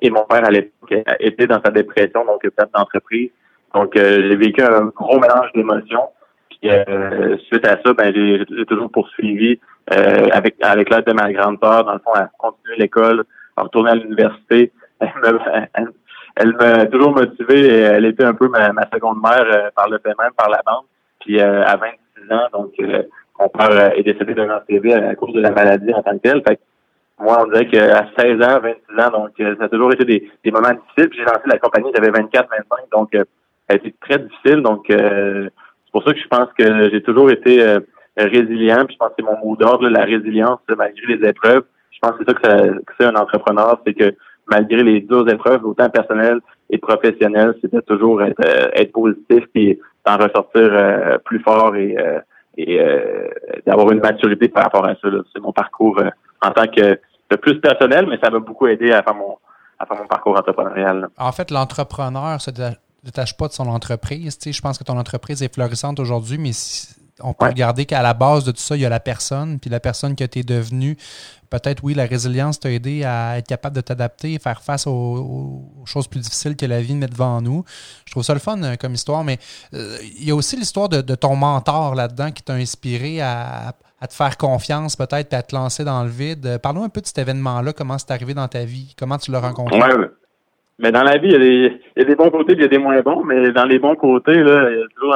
et 0.01 0.09
mon 0.09 0.23
père 0.23 0.45
à 0.45 0.49
l'époque 0.49 0.93
était 1.19 1.47
dans 1.47 1.61
sa 1.63 1.71
dépression, 1.71 2.25
donc 2.25 2.41
peut-être 2.41 2.71
d'entreprise. 2.73 3.29
Donc, 3.73 3.91
j'ai 3.95 4.35
vécu 4.35 4.61
un 4.63 4.85
gros 4.85 5.19
mélange 5.19 5.51
d'émotions. 5.53 6.09
Euh, 6.65 7.37
suite 7.47 7.67
à 7.67 7.77
ça, 7.83 7.93
ben 7.93 8.13
j'ai 8.13 8.65
toujours 8.65 8.89
poursuivi 8.89 9.59
euh, 9.93 10.27
avec 10.31 10.55
avec 10.61 10.89
l'aide 10.89 11.05
de 11.05 11.13
ma 11.13 11.31
grande 11.31 11.57
sœur, 11.61 11.83
dans 11.85 11.93
le 11.93 11.99
fond, 11.99 12.13
à 12.13 12.29
continuer 12.37 12.77
l'école, 12.77 13.23
à 13.55 13.63
retourner 13.63 13.91
à 13.91 13.95
l'université. 13.95 14.71
Elle 16.37 16.53
m'a 16.57 16.85
toujours 16.87 17.13
motivé 17.13 17.65
elle 17.65 18.03
était 18.03 18.25
un 18.25 18.33
peu 18.33 18.49
ma, 18.49 18.67
seconde 18.93 19.21
mère 19.23 19.45
euh, 19.49 19.69
par 19.73 19.87
le 19.87 19.99
fait 19.99 20.13
même, 20.19 20.33
par 20.35 20.49
la 20.49 20.61
bande. 20.65 20.83
Puis 21.21 21.39
à 21.39 21.77
26 21.77 22.33
ans, 22.33 22.47
donc 22.51 22.73
mon 23.39 23.47
père 23.47 23.97
est 23.97 24.03
décédé 24.03 24.33
d'un 24.33 24.59
TV 24.67 24.93
à 24.93 25.15
cause 25.15 25.33
de 25.33 25.39
la 25.39 25.51
maladie 25.51 25.93
en 25.93 26.03
tant 26.03 26.11
que 26.11 26.17
tel. 26.17 26.43
Fait 26.45 26.59
moi, 27.17 27.41
on 27.41 27.47
dirait 27.49 27.67
qu'à 27.67 28.09
16 28.17 28.41
ans, 28.41 28.59
26 28.61 29.01
ans, 29.01 29.11
donc 29.11 29.31
ça 29.37 29.63
a 29.63 29.69
toujours 29.69 29.93
été 29.93 30.03
des, 30.03 30.29
des 30.43 30.51
moments 30.51 30.73
difficiles. 30.73 31.09
J'ai 31.15 31.23
lancé 31.23 31.43
la 31.45 31.57
compagnie, 31.57 31.89
j'avais 31.95 32.11
24, 32.11 32.49
25, 32.49 32.65
donc 32.91 33.09
ça 33.13 33.23
a 33.69 33.75
été 33.75 33.95
très 34.01 34.19
difficile. 34.19 34.61
Donc 34.61 34.91
pour 35.95 36.03
ça 36.03 36.11
que 36.11 36.19
je 36.19 36.27
pense 36.27 36.49
que 36.59 36.89
j'ai 36.89 37.01
toujours 37.01 37.31
été 37.31 37.65
euh, 37.65 37.79
résilient. 38.17 38.83
Puis 38.85 38.95
je 38.95 38.97
pense 38.97 39.11
que 39.11 39.13
c'est 39.19 39.25
mon 39.25 39.37
mot 39.37 39.55
d'ordre, 39.55 39.87
la 39.87 40.03
résilience 40.03 40.59
malgré 40.77 41.15
les 41.15 41.29
épreuves. 41.29 41.63
Je 41.95 41.99
pense 42.01 42.17
que 42.17 42.25
c'est 42.27 42.31
ça 42.31 42.55
que, 42.55 42.83
c'est 42.99 43.05
un 43.05 43.15
entrepreneur, 43.15 43.79
c'est 43.85 43.93
que 43.93 44.15
malgré 44.47 44.83
les 44.83 45.01
dures 45.01 45.27
épreuves, 45.29 45.65
autant 45.65 45.89
personnelles 45.89 46.39
et 46.69 46.77
professionnelles, 46.77 47.55
c'était 47.61 47.81
toujours 47.81 48.21
être, 48.21 48.39
euh, 48.45 48.85
positif 48.93 49.43
et 49.55 49.79
d'en 50.05 50.17
ressortir 50.17 50.69
euh, 50.71 51.17
plus 51.25 51.39
fort 51.39 51.75
et, 51.75 51.95
et 52.57 52.79
d'avoir 53.65 53.91
une 53.91 53.99
maturité 53.99 54.47
par 54.47 54.63
rapport 54.63 54.85
à 54.85 54.95
ça. 54.95 55.07
C'est 55.33 55.41
mon 55.41 55.51
parcours 55.51 55.99
en 56.41 56.51
tant 56.51 56.67
que 56.67 56.99
plus 57.37 57.59
personnel, 57.59 58.05
mais 58.07 58.19
ça 58.23 58.29
m'a 58.29 58.39
beaucoup 58.39 58.67
aidé 58.67 58.91
à 58.91 59.01
faire 59.01 59.15
mon 59.15 59.37
à 59.79 59.85
faire 59.85 59.97
mon 59.97 60.07
parcours 60.07 60.37
entrepreneurial. 60.37 61.09
En 61.17 61.31
fait, 61.31 61.51
l'entrepreneur, 61.51 62.39
c'est 62.39 62.55
détache 63.03 63.37
pas 63.37 63.47
de 63.47 63.53
son 63.53 63.67
entreprise. 63.67 64.37
je 64.43 64.61
pense 64.61 64.77
que 64.77 64.83
ton 64.83 64.97
entreprise 64.97 65.43
est 65.43 65.53
florissante 65.53 65.99
aujourd'hui, 65.99 66.37
mais 66.37 66.51
on 67.21 67.33
peut 67.33 67.45
regarder 67.45 67.85
qu'à 67.85 68.01
la 68.01 68.13
base 68.13 68.43
de 68.43 68.51
tout 68.51 68.59
ça, 68.59 68.75
il 68.75 68.81
y 68.81 68.85
a 68.85 68.89
la 68.89 68.99
personne, 68.99 69.59
puis 69.59 69.69
la 69.69 69.79
personne 69.79 70.15
que 70.15 70.23
tu 70.23 70.39
es 70.39 70.43
devenue. 70.43 70.97
Peut-être, 71.49 71.83
oui, 71.83 71.93
la 71.93 72.05
résilience 72.05 72.59
t'a 72.59 72.71
aidé 72.71 73.03
à 73.03 73.37
être 73.37 73.47
capable 73.47 73.75
de 73.75 73.81
t'adapter, 73.81 74.37
faire 74.39 74.61
face 74.61 74.87
aux, 74.87 75.63
choses 75.85 76.07
plus 76.07 76.19
difficiles 76.19 76.55
que 76.55 76.65
la 76.65 76.81
vie 76.81 76.95
met 76.95 77.07
devant 77.07 77.41
nous. 77.41 77.63
Je 78.05 78.11
trouve 78.11 78.23
ça 78.23 78.33
le 78.33 78.39
fun 78.39 78.61
euh, 78.63 78.75
comme 78.75 78.93
histoire, 78.93 79.23
mais 79.23 79.37
euh, 79.73 79.97
il 80.19 80.27
y 80.27 80.31
a 80.31 80.35
aussi 80.35 80.55
l'histoire 80.55 80.89
de, 80.89 81.01
ton 81.15 81.35
mentor 81.35 81.95
là-dedans 81.95 82.31
qui 82.31 82.43
t'a 82.43 82.53
inspiré 82.53 83.21
à, 83.21 83.73
te 84.07 84.13
faire 84.13 84.37
confiance 84.37 84.95
peut-être 84.95 85.33
et 85.33 85.35
à 85.35 85.41
te 85.41 85.55
lancer 85.55 85.83
dans 85.83 86.03
le 86.03 86.09
vide. 86.09 86.59
Parlons 86.61 86.83
un 86.83 86.89
peu 86.89 87.01
de 87.01 87.07
cet 87.07 87.17
événement-là, 87.17 87.73
comment 87.73 87.97
c'est 87.97 88.11
arrivé 88.11 88.35
dans 88.35 88.47
ta 88.47 88.63
vie, 88.63 88.95
comment 88.99 89.17
tu 89.17 89.31
l'as 89.31 89.39
rencontré? 89.39 89.79
Mais 90.77 90.91
dans 90.91 91.03
la 91.03 91.17
vie, 91.17 91.29
il 91.29 91.31
y, 91.31 91.35
a 91.35 91.39
des, 91.39 91.81
y 91.95 92.01
a 92.01 92.03
des 92.03 92.15
bons 92.15 92.29
côtés, 92.29 92.53
il 92.53 92.61
y 92.61 92.65
a 92.65 92.67
des 92.67 92.77
moins 92.77 93.01
bons, 93.01 93.23
mais 93.23 93.51
dans 93.51 93.63
les 93.63 93.79
bons 93.79 93.95
côtés, 93.95 94.33
il 94.33 94.45
y 94.45 94.51
a 94.51 94.87
toujours 94.93 95.15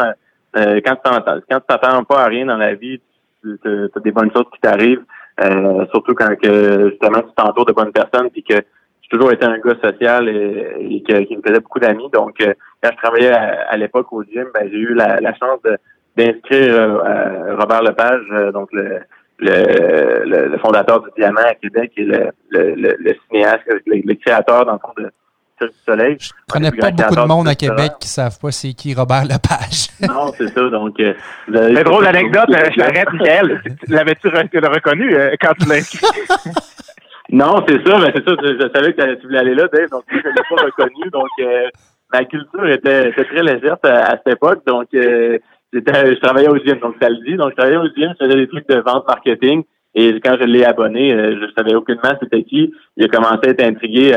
euh, 0.58 0.82
quand 0.84 0.96
tu 0.96 1.64
t'attends 1.68 2.04
pas 2.04 2.24
à 2.24 2.28
rien 2.28 2.46
dans 2.46 2.58
la 2.58 2.74
vie, 2.74 3.00
tu 3.44 3.60
as 3.64 4.00
des 4.00 4.12
bonnes 4.12 4.32
choses 4.32 4.46
qui 4.54 4.60
t'arrivent. 4.62 5.04
Euh, 5.42 5.86
surtout 5.92 6.14
quand 6.16 6.36
que 6.36 6.90
justement 6.90 7.22
tu 7.22 7.34
t'entoures 7.36 7.66
de 7.66 7.72
bonnes 7.72 7.94
personnes 7.94 8.30
puis 8.30 8.44
que 8.44 8.56
j'ai 8.56 9.10
toujours 9.10 9.32
été 9.32 9.46
un 9.46 9.58
gars 9.60 9.76
social 9.82 10.28
et, 10.28 11.04
qui 11.04 11.38
me 11.38 11.42
faisait 11.42 11.62
beaucoup 11.62 11.80
d'amis. 11.80 12.10
Donc 12.12 12.42
euh, 12.42 12.54
quand 12.84 12.90
je 12.92 12.98
travaillais 12.98 13.32
à, 13.32 13.78
l'époque 13.78 14.12
au 14.12 14.24
gym, 14.24 14.48
ben, 14.54 14.70
j'ai 14.70 14.78
eu 14.78 14.94
la, 14.94 15.34
chance 15.36 15.60
d'inscrire 16.18 16.76
euh, 16.76 17.56
Robert 17.58 17.84
Lepage, 17.84 18.52
donc 18.54 18.70
le, 18.74 19.00
le, 19.40 20.58
fondateur 20.58 21.02
du 21.02 21.10
Diamant 21.18 21.42
à 21.46 21.56
Québec 21.56 21.94
et 21.96 22.04
le, 22.04 22.32
le, 22.52 23.16
cinéaste, 23.28 23.64
le, 23.86 24.14
créateur 24.16 24.66
dans 24.66 24.74
le 24.74 24.80
fond 24.80 24.94
de 24.98 25.10
du 25.66 25.74
Soleil. 25.86 26.18
Je 26.20 26.30
connais 26.52 26.72
pas 26.72 26.92
beaucoup 26.92 27.16
de 27.16 27.28
monde 27.28 27.48
à 27.48 27.56
Québec 27.56 27.94
qui 28.00 28.08
savent 28.08 28.40
pas 28.40 28.52
c'est 28.52 28.74
qui 28.74 28.94
Robert 28.94 29.24
Lepage. 29.24 29.90
non, 30.08 30.32
c'est 30.38 30.48
ça. 30.48 30.70
Donc, 30.70 31.00
euh, 31.00 31.14
c'est 31.52 31.84
drôle 31.84 32.04
l'anecdote. 32.04 32.46
Je 32.50 32.80
l'arrête, 32.80 33.12
Michael. 33.14 33.62
L'avais-tu 33.88 34.30
reconnu 34.30 35.16
euh, 35.16 35.36
quand 35.42 35.54
tu 35.60 35.68
l'as 35.68 35.76
inscrit? 35.76 36.08
non, 37.32 37.64
c'est 37.68 37.86
ça. 37.86 38.00
Mais 38.00 38.12
c'est 38.16 38.26
ça. 38.26 38.36
Je, 38.42 38.70
savais 38.74 38.94
que 38.94 39.16
tu 39.16 39.28
voulais 39.28 39.40
aller 39.40 39.56
là, 39.56 39.68
Dave. 39.72 39.90
Donc, 39.90 40.04
je 40.10 40.16
ne 40.16 40.22
l'ai 40.24 40.42
pas 40.50 40.64
reconnu. 40.64 41.10
Donc, 41.12 41.30
euh, 41.40 41.70
ma 42.14 42.26
culture 42.26 42.68
était, 42.68 43.12
très 43.12 43.44
légère 43.44 43.78
à, 43.84 44.18
cette 44.18 44.36
époque. 44.36 44.66
Donc, 44.66 44.88
euh, 44.94 45.38
je 45.74 46.20
travaillais 46.20 46.50
au 46.50 46.58
gym. 46.58 46.80
Donc, 46.80 46.96
ça 47.02 47.10
le 47.10 47.18
dit. 47.26 47.36
Donc, 47.36 47.52
je 47.52 47.56
travaillais 47.56 47.78
au 47.78 47.88
gym. 47.96 48.14
Je 48.20 48.26
faisais 48.26 48.38
des 48.38 48.48
trucs 48.48 48.68
de 48.68 48.78
vente 48.78 49.08
marketing. 49.08 49.64
Et 49.96 50.20
quand 50.24 50.38
je 50.40 50.46
l'ai 50.46 50.64
abonné, 50.64 51.10
je 51.10 51.52
savais 51.58 51.74
aucunement 51.74 52.14
c'était 52.22 52.44
qui. 52.44 52.72
Il 52.96 53.06
a 53.06 53.08
commencé 53.08 53.48
à 53.48 53.50
être 53.50 53.64
intrigué. 53.64 54.14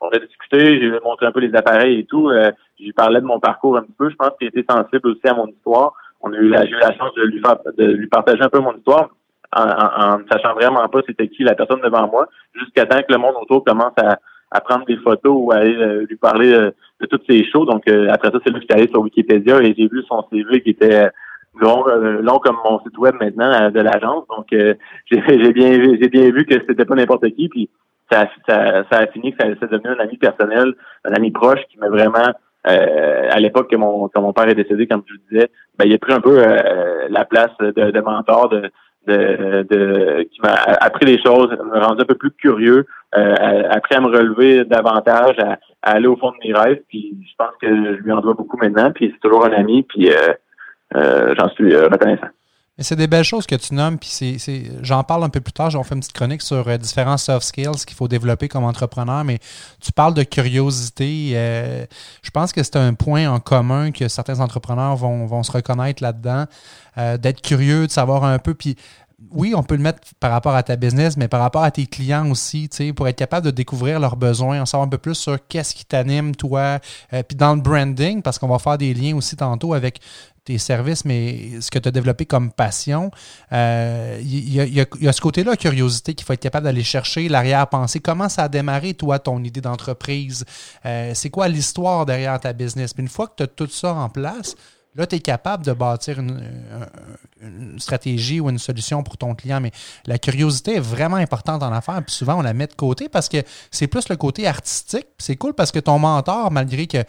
On 0.00 0.08
a 0.08 0.18
discuté, 0.18 0.80
j'ai 0.80 0.90
montré 1.04 1.26
un 1.26 1.32
peu 1.32 1.40
les 1.40 1.54
appareils 1.54 2.00
et 2.00 2.04
tout. 2.04 2.30
je 2.30 2.84
lui 2.84 2.92
parlais 2.92 3.20
de 3.20 3.26
mon 3.26 3.38
parcours 3.38 3.76
un 3.76 3.82
petit 3.82 3.94
peu. 3.98 4.08
Je 4.08 4.16
pense 4.16 4.30
qu'il 4.38 4.48
était 4.48 4.64
sensible 4.68 5.08
aussi 5.08 5.26
à 5.26 5.34
mon 5.34 5.46
histoire. 5.46 5.92
On 6.22 6.32
a 6.32 6.36
eu 6.36 6.48
la, 6.48 6.64
j'ai 6.64 6.72
eu 6.72 6.78
la 6.78 6.94
chance 6.96 7.14
de 7.14 7.22
lui, 7.22 7.42
de 7.76 7.84
lui 7.84 8.06
partager 8.06 8.42
un 8.42 8.48
peu 8.48 8.60
mon 8.60 8.74
histoire 8.76 9.10
en, 9.56 10.18
ne 10.18 10.24
sachant 10.30 10.54
vraiment 10.54 10.86
pas 10.88 11.00
c'était 11.06 11.28
qui 11.28 11.42
la 11.42 11.54
personne 11.54 11.80
devant 11.80 12.08
moi, 12.08 12.28
jusqu'à 12.54 12.86
temps 12.86 13.00
que 13.00 13.12
le 13.12 13.18
monde 13.18 13.34
autour 13.40 13.64
commence 13.64 13.92
à, 13.96 14.18
à 14.50 14.60
prendre 14.60 14.86
des 14.86 14.96
photos 14.96 15.34
ou 15.34 15.52
à 15.52 15.56
aller 15.56 15.76
euh, 15.76 16.06
lui 16.08 16.16
parler 16.16 16.52
euh, 16.52 16.70
de 17.00 17.06
toutes 17.06 17.24
ces 17.28 17.44
shows. 17.50 17.64
Donc 17.64 17.88
euh, 17.88 18.08
après 18.10 18.30
ça, 18.30 18.38
c'est 18.44 18.52
lui 18.52 18.60
qui 18.60 18.66
est 18.68 18.74
allé 18.74 18.88
sur 18.88 19.00
Wikipédia 19.00 19.60
et 19.62 19.74
j'ai 19.76 19.88
vu 19.88 20.02
son 20.08 20.24
CV 20.30 20.62
qui 20.62 20.70
était 20.70 21.08
long, 21.60 21.84
long 21.86 22.38
comme 22.38 22.56
mon 22.64 22.80
site 22.80 22.96
web 22.98 23.14
maintenant 23.20 23.70
de 23.70 23.80
l'agence. 23.80 24.24
Donc 24.28 24.46
j'ai, 24.50 24.76
j'ai 25.10 25.52
bien 25.52 25.96
j'ai 26.00 26.08
bien 26.08 26.30
vu 26.30 26.44
que 26.44 26.54
c'était 26.68 26.84
pas 26.84 26.94
n'importe 26.94 27.28
qui. 27.30 27.68
Ça, 28.10 28.28
ça, 28.48 28.84
ça 28.90 28.98
a 28.98 29.06
fini 29.08 29.32
que 29.32 29.42
ça, 29.42 29.48
ça 29.60 29.66
devenu 29.66 29.94
un 29.94 30.02
ami 30.02 30.16
personnel, 30.16 30.74
un 31.04 31.12
ami 31.12 31.30
proche 31.30 31.60
qui 31.70 31.78
m'a 31.78 31.88
vraiment 31.88 32.32
à 32.62 33.40
l'époque 33.40 33.70
que 33.70 33.76
mon, 33.76 34.08
que 34.08 34.18
mon 34.18 34.34
père 34.34 34.48
est 34.48 34.54
décédé, 34.54 34.86
comme 34.86 35.02
je 35.06 35.14
le 35.14 35.20
disais, 35.30 35.50
ben, 35.78 35.86
il 35.86 35.94
a 35.94 35.98
pris 35.98 36.12
un 36.12 36.20
peu 36.20 36.36
la 37.08 37.24
place 37.24 37.52
de, 37.58 37.70
de 37.70 38.00
mentor, 38.00 38.50
de, 38.50 38.70
de, 39.06 39.66
de 39.68 40.22
qui 40.30 40.40
m'a 40.42 40.54
appris 40.80 41.06
les 41.06 41.22
choses, 41.22 41.50
me 41.50 41.78
rendu 41.78 42.02
un 42.02 42.04
peu 42.04 42.14
plus 42.14 42.30
curieux, 42.32 42.86
euh, 43.16 43.68
appris 43.70 43.94
à 43.94 44.00
me 44.00 44.06
relever 44.06 44.64
davantage, 44.64 45.38
à, 45.38 45.58
aller 45.82 46.06
au 46.06 46.16
fond 46.16 46.32
de 46.32 46.48
mes 46.48 46.54
rêves. 46.54 46.82
Puis 46.88 47.16
je 47.28 47.34
pense 47.38 47.54
que 47.60 47.68
je 47.68 48.02
lui 48.02 48.12
en 48.12 48.20
dois 48.20 48.34
beaucoup 48.34 48.58
maintenant. 48.58 48.90
Puis 48.92 49.10
c'est 49.12 49.20
toujours 49.20 49.46
un 49.46 49.52
ami. 49.52 49.82
Puis 49.84 50.10
euh, 50.10 50.34
euh, 50.96 51.34
j'en 51.38 51.48
suis 51.50 51.74
reconnaissant. 51.76 52.28
C'est 52.80 52.96
des 52.96 53.06
belles 53.06 53.24
choses 53.24 53.46
que 53.46 53.54
tu 53.54 53.74
nommes, 53.74 53.98
puis 53.98 54.08
c'est, 54.08 54.72
j'en 54.82 55.04
parle 55.04 55.24
un 55.24 55.28
peu 55.28 55.40
plus 55.40 55.52
tard, 55.52 55.70
j'en 55.70 55.82
fait 55.82 55.94
une 55.94 56.00
petite 56.00 56.14
chronique 56.14 56.42
sur 56.42 56.78
différents 56.78 57.18
soft 57.18 57.46
skills 57.46 57.84
qu'il 57.86 57.96
faut 57.96 58.08
développer 58.08 58.48
comme 58.48 58.64
entrepreneur, 58.64 59.22
mais 59.24 59.38
tu 59.80 59.92
parles 59.92 60.14
de 60.14 60.22
curiosité. 60.22 61.32
je 62.22 62.30
pense 62.30 62.52
que 62.52 62.62
c'est 62.62 62.76
un 62.76 62.94
point 62.94 63.30
en 63.30 63.38
commun 63.38 63.90
que 63.90 64.08
certains 64.08 64.40
entrepreneurs 64.40 64.96
vont, 64.96 65.26
vont 65.26 65.42
se 65.42 65.52
reconnaître 65.52 66.02
là-dedans. 66.02 66.46
Euh, 66.98 67.16
d'être 67.16 67.40
curieux, 67.40 67.86
de 67.86 67.92
savoir 67.92 68.24
un 68.24 68.38
peu. 68.38 68.52
Puis 68.52 68.76
oui, 69.30 69.54
on 69.54 69.62
peut 69.62 69.76
le 69.76 69.82
mettre 69.82 70.00
par 70.18 70.30
rapport 70.30 70.54
à 70.54 70.62
ta 70.62 70.76
business, 70.76 71.16
mais 71.16 71.28
par 71.28 71.40
rapport 71.40 71.62
à 71.62 71.70
tes 71.70 71.86
clients 71.86 72.30
aussi, 72.30 72.68
pour 72.96 73.06
être 73.06 73.16
capable 73.16 73.46
de 73.46 73.50
découvrir 73.50 74.00
leurs 74.00 74.16
besoins, 74.16 74.62
en 74.62 74.66
savoir 74.66 74.86
un 74.86 74.90
peu 74.90 74.98
plus 74.98 75.14
sur 75.14 75.38
qu'est-ce 75.46 75.74
qui 75.74 75.84
t'anime, 75.84 76.34
toi. 76.34 76.78
Euh, 77.12 77.22
puis 77.22 77.36
dans 77.36 77.54
le 77.54 77.60
branding, 77.60 78.22
parce 78.22 78.38
qu'on 78.38 78.48
va 78.48 78.58
faire 78.58 78.78
des 78.78 78.94
liens 78.94 79.16
aussi 79.16 79.36
tantôt 79.36 79.74
avec 79.74 80.00
tes 80.44 80.56
services, 80.56 81.04
mais 81.04 81.60
ce 81.60 81.70
que 81.70 81.78
tu 81.78 81.88
as 81.88 81.92
développé 81.92 82.24
comme 82.24 82.50
passion, 82.50 83.10
il 83.50 83.56
euh, 83.56 84.20
y, 84.22 84.80
a 84.80 85.12
ce 85.12 85.20
côté-là, 85.20 85.54
curiosité, 85.56 86.14
qu'il 86.14 86.24
faut 86.24 86.32
être 86.32 86.40
capable 86.40 86.64
d'aller 86.64 86.82
chercher, 86.82 87.28
l'arrière-pensée. 87.28 88.00
Comment 88.00 88.30
ça 88.30 88.44
a 88.44 88.48
démarré, 88.48 88.94
toi, 88.94 89.18
ton 89.18 89.42
idée 89.44 89.60
d'entreprise? 89.60 90.44
c'est 91.12 91.30
quoi 91.30 91.48
l'histoire 91.48 92.06
derrière 92.06 92.40
ta 92.40 92.54
business? 92.54 92.94
Puis 92.94 93.02
une 93.02 93.08
fois 93.08 93.28
que 93.28 93.34
tu 93.36 93.42
as 93.42 93.46
tout 93.46 93.68
ça 93.68 93.94
en 93.94 94.08
place, 94.08 94.56
Là, 94.96 95.06
tu 95.06 95.16
es 95.16 95.20
capable 95.20 95.64
de 95.64 95.72
bâtir 95.72 96.18
une, 96.18 97.78
stratégie 97.78 98.40
ou 98.40 98.50
une 98.50 98.58
solution 98.58 99.02
pour 99.02 99.16
ton 99.16 99.34
client, 99.34 99.60
mais 99.60 99.70
la 100.04 100.18
curiosité 100.18 100.76
est 100.76 100.80
vraiment 100.80 101.16
importante 101.16 101.62
en 101.62 101.72
affaires. 101.72 102.02
Puis 102.04 102.14
souvent, 102.14 102.38
on 102.38 102.42
la 102.42 102.52
met 102.52 102.66
de 102.66 102.74
côté 102.74 103.08
parce 103.08 103.28
que 103.28 103.38
c'est 103.70 103.86
plus 103.86 104.08
le 104.08 104.16
côté 104.16 104.46
artistique. 104.46 105.06
C'est 105.18 105.36
cool 105.36 105.54
parce 105.54 105.70
que 105.70 105.78
ton 105.78 105.98
mentor, 105.98 106.50
malgré 106.50 106.86
que 106.86 107.04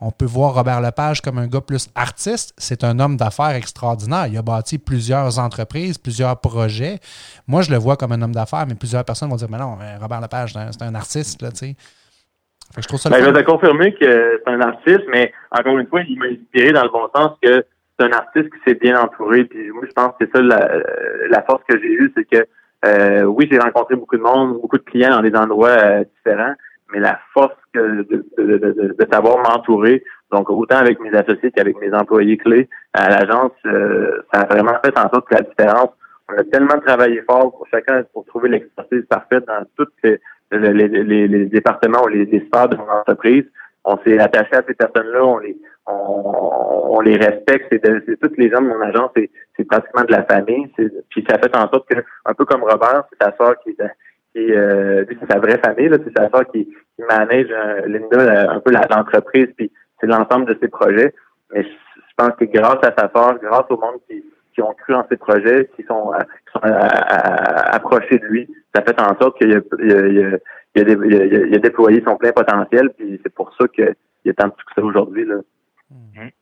on 0.00 0.10
peut 0.10 0.24
voir 0.24 0.54
Robert 0.54 0.80
Lepage 0.80 1.20
comme 1.22 1.38
un 1.38 1.46
gars 1.46 1.60
plus 1.60 1.88
artiste, 1.94 2.52
c'est 2.58 2.84
un 2.84 2.98
homme 2.98 3.16
d'affaires 3.16 3.50
extraordinaire. 3.50 4.26
Il 4.26 4.36
a 4.36 4.42
bâti 4.42 4.78
plusieurs 4.78 5.38
entreprises, 5.38 5.98
plusieurs 5.98 6.40
projets. 6.40 7.00
Moi, 7.46 7.62
je 7.62 7.70
le 7.70 7.78
vois 7.78 7.96
comme 7.96 8.12
un 8.12 8.22
homme 8.22 8.34
d'affaires, 8.34 8.66
mais 8.66 8.74
plusieurs 8.74 9.04
personnes 9.04 9.30
vont 9.30 9.36
dire 9.36 9.50
Mais 9.50 9.58
non, 9.58 9.78
Robert 10.00 10.20
Lepage, 10.20 10.52
c'est 10.52 10.82
un, 10.82 10.94
artiste, 10.94 11.42
là, 11.42 11.50
tu 11.50 11.58
sais. 11.58 11.76
Je, 12.78 12.88
trouve 12.88 12.98
ça 12.98 13.10
ben, 13.10 13.22
je 13.22 13.30
vais 13.30 13.42
te 13.42 13.50
confirmer 13.50 13.94
que 13.94 14.40
c'est 14.44 14.52
un 14.52 14.60
artiste, 14.60 15.04
mais 15.08 15.32
encore 15.50 15.78
une 15.78 15.86
fois, 15.86 16.02
il 16.02 16.18
m'a 16.18 16.26
inspiré 16.26 16.72
dans 16.72 16.82
le 16.82 16.90
bon 16.90 17.08
sens 17.14 17.36
que 17.40 17.64
c'est 17.98 18.06
un 18.06 18.12
artiste 18.12 18.50
qui 18.50 18.60
s'est 18.66 18.74
bien 18.74 19.00
entouré. 19.00 19.44
Puis 19.44 19.70
moi, 19.70 19.84
je 19.86 19.92
pense 19.92 20.12
que 20.18 20.26
c'est 20.26 20.36
ça 20.36 20.42
la, 20.42 21.42
force 21.42 21.62
que 21.68 21.78
j'ai 21.78 21.92
eue, 21.92 22.12
c'est 22.16 22.24
que 22.24 22.46
euh, 22.84 23.22
oui, 23.24 23.48
j'ai 23.50 23.58
rencontré 23.58 23.94
beaucoup 23.96 24.16
de 24.16 24.22
monde, 24.22 24.60
beaucoup 24.60 24.78
de 24.78 24.82
clients 24.82 25.10
dans 25.10 25.22
des 25.22 25.34
endroits 25.34 25.70
euh, 25.70 26.04
différents, 26.16 26.54
mais 26.92 27.00
la 27.00 27.18
force 27.32 27.56
que 27.72 28.02
de, 28.02 28.26
de, 28.36 28.58
de, 28.58 28.96
de 28.98 29.06
savoir 29.10 29.38
m'entourer, 29.38 30.02
donc 30.34 30.50
autant 30.50 30.76
avec 30.76 31.00
mes 31.00 31.14
associés 31.16 31.52
qu'avec 31.52 31.80
mes 31.80 31.94
employés 31.94 32.36
clés 32.36 32.68
à 32.92 33.08
l'agence, 33.08 33.52
euh, 33.66 34.22
ça 34.32 34.40
a 34.40 34.46
vraiment 34.46 34.76
fait 34.84 34.96
en 34.98 35.08
sorte 35.08 35.28
que 35.28 35.34
la 35.34 35.42
différence. 35.42 35.90
On 36.28 36.36
a 36.36 36.44
tellement 36.44 36.78
travaillé 36.84 37.22
fort 37.22 37.52
pour 37.52 37.66
chacun 37.70 38.02
pour 38.12 38.24
trouver 38.26 38.48
l'expertise 38.48 39.04
parfaite 39.08 39.44
dans 39.46 39.64
toutes 39.76 39.92
ces 40.02 40.20
les, 40.52 41.28
les, 41.28 41.46
départements 41.46 42.02
ou 42.04 42.08
les, 42.08 42.24
les 42.26 42.40
sphères 42.46 42.68
de 42.68 42.76
mon 42.76 42.88
entreprise. 42.88 43.44
On 43.84 43.98
s'est 43.98 44.18
attaché 44.18 44.54
à 44.54 44.62
ces 44.66 44.74
personnes-là, 44.74 45.24
on 45.24 45.38
les 45.38 45.56
on, 45.86 47.00
les 47.00 47.16
respecte. 47.16 47.66
C'est 47.70 48.20
toutes 48.20 48.38
les 48.38 48.50
gens 48.50 48.62
de 48.62 48.68
mon 48.68 48.80
agence, 48.80 49.10
c'est 49.14 49.64
pratiquement 49.64 50.04
de 50.04 50.12
la 50.12 50.24
famille. 50.24 50.68
Puis 51.10 51.24
ça 51.28 51.38
fait 51.38 51.54
en 51.56 51.68
sorte 51.68 51.88
que, 51.88 51.98
un 52.24 52.34
peu 52.34 52.44
comme 52.44 52.62
Robert, 52.62 53.04
c'est 53.10 53.22
sa 53.22 53.36
soeur 53.36 53.56
qui 53.62 53.70
est 53.70 53.82
qui 54.34 54.52
euh, 54.52 55.04
c'est 55.08 55.32
sa 55.32 55.38
vraie 55.38 55.58
famille, 55.58 55.90
c'est 55.90 56.18
sa 56.18 56.28
soeur 56.28 56.44
qui, 56.50 56.64
qui 56.64 57.02
manage 57.08 57.46
euh, 57.50 57.86
Linda 57.86 58.50
un 58.50 58.58
peu 58.58 58.72
l'entreprise, 58.72 59.48
puis 59.56 59.70
c'est 60.00 60.08
l'ensemble 60.08 60.46
de 60.46 60.58
ses 60.60 60.66
projets. 60.68 61.14
Mais 61.52 61.62
je, 61.62 61.68
pense 62.16 62.36
que 62.38 62.44
grâce 62.44 62.78
à 62.82 62.94
sa 62.96 63.10
soeur, 63.14 63.38
grâce 63.40 63.66
au 63.70 63.76
monde 63.76 64.00
qui, 64.08 64.24
qui 64.54 64.62
ont 64.62 64.72
cru 64.72 64.94
en 64.94 65.04
ses 65.08 65.16
projets, 65.16 65.70
qui 65.76 65.82
sont, 65.84 66.12
euh, 66.14 66.18
qui 66.18 66.52
sont 66.52 66.60
approchés 66.62 68.18
de 68.18 68.24
lui, 68.26 68.48
ça 68.74 68.82
fait 68.82 69.00
en 69.00 69.16
sorte 69.18 69.38
qu'il 69.38 69.52
a, 69.52 69.60
il 70.76 71.54
a, 71.54 71.58
déployé 71.58 72.02
son 72.06 72.16
plein 72.16 72.32
potentiel, 72.32 72.90
puis 72.96 73.20
c'est 73.22 73.32
pour 73.34 73.54
ça 73.58 73.66
qu'il 73.68 73.84
a 73.86 74.34
tant 74.34 74.48
de 74.48 74.54
succès 74.58 74.80
aujourd'hui. 74.80 75.26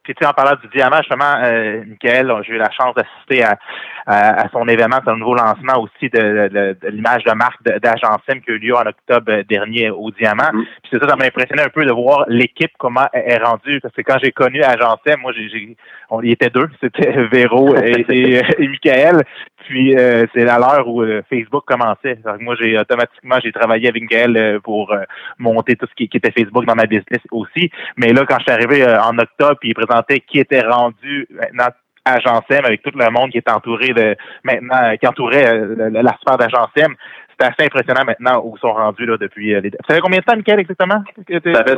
Puis 0.02 0.14
tu 0.14 0.22
sais, 0.22 0.26
en 0.26 0.32
parlant 0.32 0.58
du 0.60 0.68
diamant, 0.68 0.98
justement, 0.98 1.34
euh, 1.42 1.82
Michael, 1.86 2.32
j'ai 2.46 2.54
eu 2.54 2.58
la 2.58 2.70
chance 2.70 2.94
d'assister 2.94 3.42
à, 3.42 3.58
à, 4.06 4.48
son 4.50 4.66
événement, 4.68 4.98
son 5.04 5.16
nouveau 5.16 5.34
lancement 5.34 5.80
aussi 5.80 6.08
de, 6.10 6.48
de, 6.48 6.88
l'image 6.88 7.24
de 7.24 7.32
marque 7.32 7.62
d'Agence 7.62 8.20
M 8.28 8.40
qui 8.40 8.50
a 8.50 8.54
eu 8.54 8.58
lieu 8.58 8.74
en 8.74 8.86
octobre 8.86 9.42
dernier 9.48 9.90
au 9.90 10.10
diamant. 10.10 10.50
Mhm. 10.52 10.64
Puis 10.82 10.90
c'est 10.92 10.98
ça, 11.00 11.08
ça 11.08 11.16
m'a 11.16 11.24
impressionné 11.24 11.62
un 11.62 11.68
peu 11.68 11.84
de 11.84 11.92
voir 11.92 12.24
l'équipe 12.28 12.70
comment 12.78 13.06
elle 13.12 13.32
est 13.32 13.44
rendue. 13.44 13.80
Parce 13.80 13.94
que 13.94 14.02
quand 14.02 14.18
j'ai 14.22 14.32
connu 14.32 14.62
Agence 14.62 15.00
M, 15.06 15.20
moi 15.20 15.32
j'ai 15.32 15.76
on 16.10 16.22
y 16.22 16.30
était 16.30 16.50
deux, 16.50 16.68
c'était 16.80 17.12
Véro 17.32 17.74
et, 17.76 18.04
et, 18.08 18.68
Michael. 18.68 19.22
Puis 19.66 19.96
euh, 19.96 20.26
c'est 20.34 20.48
à 20.48 20.58
l'heure 20.58 20.86
où 20.88 21.02
euh, 21.02 21.22
Facebook 21.28 21.64
commençait. 21.66 22.18
moi, 22.40 22.54
j'ai 22.60 22.78
automatiquement 22.78 23.36
j'ai 23.42 23.52
travaillé 23.52 23.88
avec 23.88 24.02
Michael 24.02 24.36
euh, 24.36 24.60
pour 24.60 24.94
monter 25.38 25.76
tout 25.76 25.86
ce 25.86 25.94
qui, 25.94 26.08
qui, 26.08 26.16
était 26.16 26.32
Facebook 26.32 26.64
dans 26.66 26.74
ma 26.74 26.86
business 26.86 27.20
aussi. 27.30 27.70
Mais 27.96 28.12
là, 28.12 28.24
quand 28.28 28.38
je 28.38 28.44
suis 28.44 28.52
arrivé 28.52 28.84
en 28.84 29.16
octobre, 29.18 29.56
puis 29.60 29.70
il 29.70 29.74
présentait 29.74 30.20
qui 30.20 30.38
était 30.38 30.60
rendu 30.60 31.26
maintenant 31.30 31.68
Agence 32.04 32.42
M 32.50 32.64
avec 32.64 32.82
tout 32.82 32.90
le 32.94 33.10
monde 33.10 33.30
qui 33.30 33.38
est 33.38 33.48
entouré 33.48 33.90
de 33.90 34.16
maintenant 34.42 34.96
qui 35.00 35.06
entourait 35.06 35.66
la 35.76 36.16
sphère 36.20 36.36
d'Agence 36.36 36.70
M. 36.76 36.94
C'est 37.38 37.46
assez 37.46 37.66
impressionnant 37.66 38.04
maintenant 38.04 38.42
où 38.44 38.56
ils 38.56 38.60
sont 38.60 38.72
rendus 38.72 39.06
là 39.06 39.16
depuis 39.16 39.54
les... 39.60 39.70
Ça 39.88 39.94
fait 39.94 40.00
combien 40.00 40.18
de 40.18 40.24
temps, 40.24 40.36
Michael, 40.36 40.60
exactement? 40.60 41.02
Ça 41.28 41.40
fait 41.64 41.76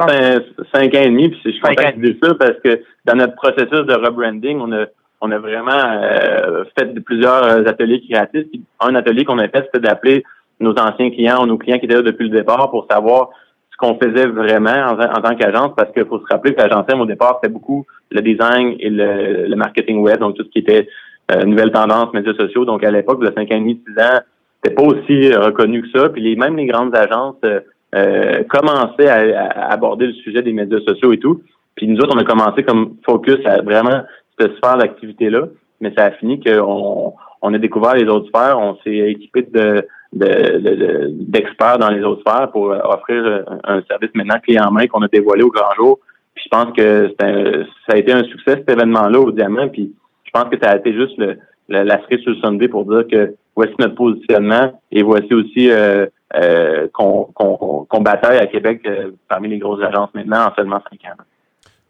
cinq, 0.74 0.94
ans 0.94 1.02
et 1.02 1.10
demi, 1.10 1.28
puis 1.28 1.40
je 1.44 1.50
suis 1.50 1.60
content 1.60 1.90
de 1.96 2.16
ça 2.22 2.34
parce 2.34 2.58
que 2.64 2.82
dans 3.04 3.14
notre 3.14 3.34
processus 3.36 3.86
de 3.86 3.94
rebranding, 3.94 4.58
on 4.60 4.72
a 4.72 4.86
on 5.24 5.30
a 5.30 5.38
vraiment 5.38 5.72
euh, 5.72 6.64
fait 6.78 6.92
plusieurs 7.00 7.66
ateliers 7.66 8.02
créatifs. 8.06 8.46
Un 8.80 8.94
atelier 8.94 9.24
qu'on 9.24 9.38
a 9.38 9.48
fait, 9.48 9.64
c'était 9.66 9.80
d'appeler 9.80 10.22
nos 10.60 10.72
anciens 10.72 11.10
clients 11.10 11.42
ou 11.42 11.46
nos 11.46 11.56
clients 11.56 11.78
qui 11.78 11.86
étaient 11.86 11.94
là 11.94 12.02
depuis 12.02 12.28
le 12.28 12.36
départ 12.36 12.70
pour 12.70 12.86
savoir 12.90 13.30
ce 13.72 13.76
qu'on 13.78 13.98
faisait 13.98 14.26
vraiment 14.26 14.70
en, 14.70 15.20
tant 15.20 15.34
qu'agence, 15.34 15.72
parce 15.76 15.90
qu'il 15.92 16.04
faut 16.04 16.20
se 16.20 16.26
rappeler 16.30 16.54
que 16.54 16.60
l'agence 16.60 16.86
au 16.94 17.06
départ, 17.06 17.40
c'était 17.40 17.52
beaucoup 17.52 17.86
le 18.10 18.20
design 18.20 18.76
et 18.78 18.90
le, 18.90 19.54
marketing 19.56 20.00
web, 20.00 20.20
donc 20.20 20.36
tout 20.36 20.44
ce 20.44 20.50
qui 20.50 20.58
était 20.58 20.88
euh, 21.32 21.44
nouvelles 21.44 21.72
tendances, 21.72 22.12
médias 22.12 22.34
sociaux. 22.34 22.64
Donc 22.64 22.84
à 22.84 22.90
l'époque, 22.90 23.20
de 23.20 23.32
5 23.34 23.38
ans 23.38 23.56
et 23.56 23.60
demi, 23.60 23.80
6 23.88 24.00
ans, 24.00 24.20
c'était 24.62 24.74
pas 24.76 24.82
aussi 24.82 25.32
euh, 25.32 25.40
reconnu 25.40 25.82
que 25.82 25.98
ça. 25.98 26.08
Puis 26.10 26.22
les, 26.22 26.36
même 26.36 26.56
les 26.56 26.66
grandes 26.66 26.94
agences 26.94 27.40
euh, 27.94 28.44
commençaient 28.44 29.08
à, 29.08 29.70
aborder 29.70 30.06
le 30.06 30.12
sujet 30.12 30.42
des 30.42 30.52
médias 30.52 30.80
sociaux 30.86 31.12
et 31.12 31.18
tout. 31.18 31.42
Puis 31.74 31.88
nous 31.88 31.98
autres, 31.98 32.14
on 32.14 32.20
a 32.20 32.24
commencé 32.24 32.62
comme 32.62 32.96
focus 33.04 33.38
à 33.44 33.62
vraiment 33.62 34.02
se 34.38 34.58
faire 34.62 34.76
l'activité-là, 34.76 35.48
mais 35.80 35.92
ça 35.96 36.06
a 36.06 36.10
fini 36.12 36.40
qu'on 36.40 37.14
on 37.42 37.54
a 37.54 37.58
découvert 37.58 37.94
les 37.94 38.06
autres 38.06 38.28
sphères, 38.28 38.58
on 38.58 38.76
s'est 38.84 39.10
équipé 39.10 39.42
de 39.42 39.86
d'experts 40.12 41.78
dans 41.78 41.90
les 41.90 42.04
autres 42.04 42.20
sphères 42.20 42.48
pour 42.52 42.66
offrir 42.66 43.44
un, 43.64 43.82
service 43.90 44.10
maintenant 44.14 44.38
clé 44.38 44.60
en 44.60 44.70
main 44.70 44.86
qu'on 44.86 45.02
a 45.02 45.08
dévoilé 45.08 45.42
au 45.42 45.50
grand 45.50 45.74
jour. 45.76 45.98
Puis 46.36 46.44
je 46.44 46.56
pense 46.56 46.72
que 46.76 47.12
ça 47.18 47.94
a 47.94 47.96
été 47.96 48.12
un 48.12 48.22
succès 48.22 48.54
cet 48.58 48.70
événement-là 48.70 49.18
au 49.18 49.32
Diamant. 49.32 49.68
Puis 49.68 49.92
je 50.22 50.30
pense 50.30 50.44
que 50.50 50.56
ça 50.62 50.70
a 50.70 50.76
été 50.76 50.92
juste 50.92 51.18
le, 51.18 51.36
la, 51.68 52.00
cerise 52.02 52.20
sur 52.20 52.32
le 52.32 52.36
Sunday 52.36 52.68
pour 52.68 52.84
dire 52.84 53.06
que 53.10 53.34
voici 53.56 53.72
notre 53.78 53.94
positionnement 53.94 54.80
et 54.90 55.02
voici 55.02 55.32
aussi 55.32 55.70
euh, 55.70 56.06
euh, 56.34 56.88
qu'on 56.92 58.00
bataille 58.00 58.38
à 58.38 58.46
Québec 58.46 58.82
euh, 58.86 59.12
parmi 59.28 59.48
les 59.48 59.58
grosses 59.58 59.82
agences 59.82 60.12
maintenant 60.14 60.46
en 60.46 60.54
seulement 60.54 60.80
cinq 60.90 61.10
ans 61.10 61.22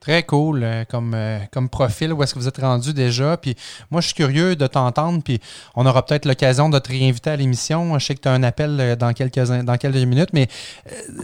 Très 0.05 0.23
cool 0.23 0.61
euh, 0.63 0.85
comme, 0.85 1.15
euh, 1.15 1.39
comme 1.51 1.71
profil, 1.71 2.13
où 2.13 2.23
est-ce 2.23 2.35
que 2.35 2.39
vous 2.39 2.47
êtes 2.47 2.59
rendu 2.59 2.93
déjà. 2.93 3.39
Puis 3.39 3.57
moi, 3.91 4.03
je 4.03 4.09
suis 4.09 4.15
curieux 4.15 4.55
de 4.55 4.67
t'entendre, 4.67 5.23
puis 5.25 5.41
on 5.75 5.87
aura 5.87 6.05
peut-être 6.05 6.27
l'occasion 6.27 6.69
de 6.69 6.79
te 6.79 6.91
réinviter 6.91 7.31
à 7.31 7.37
l'émission. 7.37 7.99
Je 7.99 8.05
sais 8.05 8.15
que 8.15 8.21
tu 8.21 8.29
as 8.29 8.33
un 8.33 8.43
appel 8.43 8.77
euh, 8.79 8.97
dans 8.97 9.15
quelques, 9.15 9.39
dans 9.39 9.79
quelques 9.79 9.97
minutes, 9.97 10.29
mais 10.35 10.49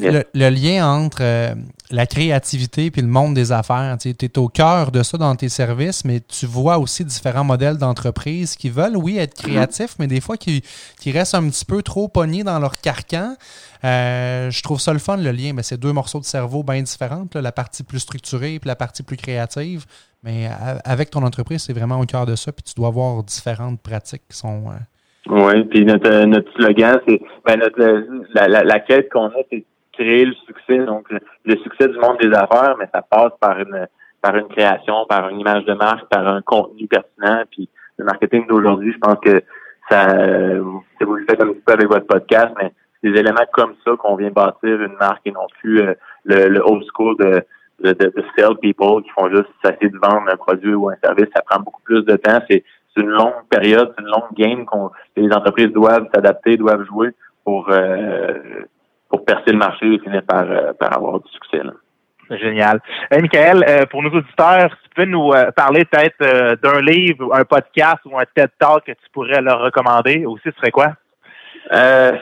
le, 0.00 0.24
lien 0.32 0.90
entre 0.90 1.54
la 1.90 2.06
créativité 2.06 2.90
puis 2.90 3.02
le 3.02 3.08
monde 3.08 3.34
des 3.34 3.52
affaires, 3.52 3.98
tu 4.00 4.08
es 4.08 4.38
au 4.38 4.48
cœur 4.48 4.90
de 4.90 5.02
ça 5.02 5.18
dans 5.18 5.36
tes 5.36 5.50
services, 5.50 6.06
mais 6.06 6.20
tu 6.20 6.46
vois 6.46 6.78
aussi 6.78 7.04
différents 7.04 7.44
modèles 7.44 7.76
d'entreprises 7.76 8.56
qui 8.56 8.70
veulent, 8.70 8.96
oui, 8.96 9.18
être 9.18 9.36
mm-hmm. 9.42 9.50
créatifs, 9.50 9.96
mais 9.98 10.06
des 10.06 10.22
fois 10.22 10.38
qui, 10.38 10.62
qui 10.98 11.12
restent 11.12 11.34
un 11.34 11.46
petit 11.50 11.66
peu 11.66 11.82
trop 11.82 12.08
pognés 12.08 12.44
dans 12.44 12.58
leur 12.58 12.80
carcan. 12.80 13.36
Euh, 13.84 14.50
je 14.50 14.62
trouve 14.62 14.80
ça 14.80 14.92
le 14.92 14.98
fun, 14.98 15.16
le 15.16 15.30
lien. 15.30 15.52
Mais 15.54 15.62
c'est 15.62 15.78
deux 15.78 15.92
morceaux 15.92 16.20
de 16.20 16.24
cerveau 16.24 16.62
bien 16.62 16.82
différents. 16.82 17.26
la 17.34 17.52
partie 17.52 17.84
plus 17.84 18.00
structurée 18.00 18.54
et 18.54 18.60
la 18.64 18.76
partie 18.76 19.02
plus 19.02 19.16
créative. 19.16 19.84
Mais 20.22 20.48
avec 20.84 21.10
ton 21.10 21.22
entreprise, 21.22 21.62
c'est 21.62 21.72
vraiment 21.72 21.98
au 21.98 22.04
cœur 22.04 22.26
de 22.26 22.34
ça. 22.34 22.52
Puis 22.52 22.62
tu 22.62 22.74
dois 22.74 22.88
avoir 22.88 23.22
différentes 23.22 23.80
pratiques 23.82 24.22
qui 24.28 24.36
sont. 24.36 24.64
Euh, 24.68 25.30
oui, 25.30 25.64
puis 25.64 25.84
notre, 25.84 26.24
notre 26.24 26.50
slogan, 26.54 27.00
c'est 27.06 27.20
ben 27.46 27.58
notre, 27.58 28.06
la, 28.34 28.48
la, 28.48 28.80
quête 28.80 29.10
qu'on 29.10 29.26
a, 29.26 29.42
c'est 29.50 29.64
créer 29.92 30.24
le 30.24 30.34
succès. 30.46 30.78
Donc, 30.84 31.06
le, 31.10 31.56
succès 31.62 31.88
du 31.88 31.98
monde 31.98 32.18
des 32.20 32.32
affaires, 32.32 32.76
mais 32.78 32.86
ça 32.92 33.02
passe 33.02 33.32
par 33.40 33.58
une 33.58 33.86
par 34.22 34.36
une 34.36 34.48
création, 34.48 35.06
par 35.08 35.28
une 35.30 35.40
image 35.40 35.64
de 35.64 35.72
marque, 35.72 36.06
par 36.10 36.26
un 36.26 36.42
contenu 36.42 36.86
pertinent. 36.86 37.42
Puis 37.50 37.70
le 37.96 38.04
marketing 38.04 38.46
d'aujourd'hui, 38.46 38.92
je 38.92 38.98
pense 38.98 39.18
que 39.24 39.42
ça, 39.88 40.06
vous 40.58 41.14
le 41.14 41.24
faites 41.28 41.42
un 41.42 41.48
petit 41.48 41.62
peu 41.64 41.72
avec 41.72 41.88
votre 41.88 42.06
podcast, 42.06 42.48
mais 42.60 42.72
des 43.02 43.10
éléments 43.10 43.46
comme 43.52 43.74
ça 43.84 43.92
qu'on 43.96 44.16
vient 44.16 44.30
bâtir 44.30 44.80
une 44.80 44.96
marque 44.98 45.26
et 45.26 45.32
non 45.32 45.46
plus 45.60 45.80
euh, 45.80 45.94
le, 46.24 46.48
le, 46.48 46.60
old 46.64 46.84
school 46.92 47.16
de, 47.18 47.42
de, 47.82 47.92
de, 47.92 48.24
sell 48.36 48.56
people 48.60 49.02
qui 49.02 49.10
font 49.10 49.30
juste 49.30 49.48
essayer 49.64 49.88
de 49.88 49.98
vendre 49.98 50.28
un 50.30 50.36
produit 50.36 50.74
ou 50.74 50.90
un 50.90 50.96
service. 51.02 51.26
Ça 51.34 51.42
prend 51.42 51.60
beaucoup 51.60 51.82
plus 51.82 52.04
de 52.04 52.16
temps. 52.16 52.40
C'est 52.48 52.62
une 52.96 53.08
longue 53.08 53.46
période, 53.48 53.94
c'est 53.96 54.02
une 54.02 54.10
longue 54.10 54.32
game 54.36 54.66
qu'on 54.66 54.90
les 55.16 55.32
entreprises 55.32 55.72
doivent 55.72 56.08
s'adapter, 56.14 56.56
doivent 56.56 56.84
jouer 56.84 57.10
pour 57.44 57.68
euh, 57.70 58.34
pour 59.08 59.24
percer 59.24 59.52
le 59.52 59.58
marché 59.58 59.86
et 59.86 59.98
finir 59.98 60.22
par, 60.22 60.44
euh, 60.50 60.72
par 60.74 60.96
avoir 60.96 61.20
du 61.20 61.28
succès. 61.30 61.62
Là. 61.62 61.72
Génial. 62.36 62.80
Hey, 63.10 63.22
Michael, 63.22 63.88
pour 63.90 64.04
nos 64.04 64.10
auditeurs, 64.10 64.70
tu 64.84 64.88
peux 64.94 65.04
nous 65.04 65.32
parler 65.56 65.84
peut-être 65.84 66.60
d'un 66.62 66.80
livre, 66.80 67.34
un 67.34 67.44
podcast 67.44 67.98
ou 68.04 68.16
un 68.16 68.24
TED 68.32 68.50
Talk 68.56 68.84
que 68.84 68.92
tu 68.92 69.10
pourrais 69.12 69.40
leur 69.40 69.60
recommander 69.60 70.24
aussi, 70.26 70.44
ce 70.44 70.52
serait 70.52 70.70
quoi? 70.70 70.92
Euh, 71.72 72.12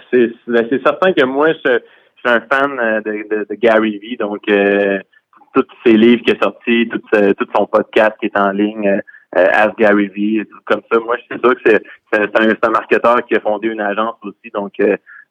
ben, 0.46 0.66
c'est 0.70 0.82
certain 0.82 1.12
que 1.12 1.24
moi, 1.24 1.48
je, 1.52 1.58
suis 1.58 2.28
un 2.28 2.40
fan 2.40 2.78
euh, 2.78 3.00
de, 3.00 3.46
de, 3.48 3.54
Gary 3.54 3.98
Vee, 3.98 4.16
donc 4.16 4.42
euh, 4.50 4.98
tous 5.54 5.66
ses 5.84 5.96
livres 5.96 6.22
qui 6.24 6.32
est 6.32 6.42
sorti, 6.42 6.88
tout, 6.88 7.00
tout 7.10 7.46
son 7.56 7.66
podcast 7.66 8.12
qui 8.20 8.26
est 8.26 8.38
en 8.38 8.50
ligne, 8.50 9.00
euh, 9.36 9.46
As 9.52 9.72
Gary 9.78 10.08
Vee, 10.08 10.44
tout 10.50 10.58
comme 10.64 10.82
ça. 10.90 10.98
Moi, 10.98 11.16
je 11.16 11.22
suis 11.34 11.40
sûr 11.42 11.54
que 11.54 11.78
c'est 12.12 12.38
un, 12.38 12.48
un, 12.62 12.70
marketeur 12.70 13.24
qui 13.26 13.34
a 13.34 13.40
fondé 13.40 13.68
une 13.68 13.80
agence 13.80 14.16
aussi, 14.22 14.50
donc 14.52 14.74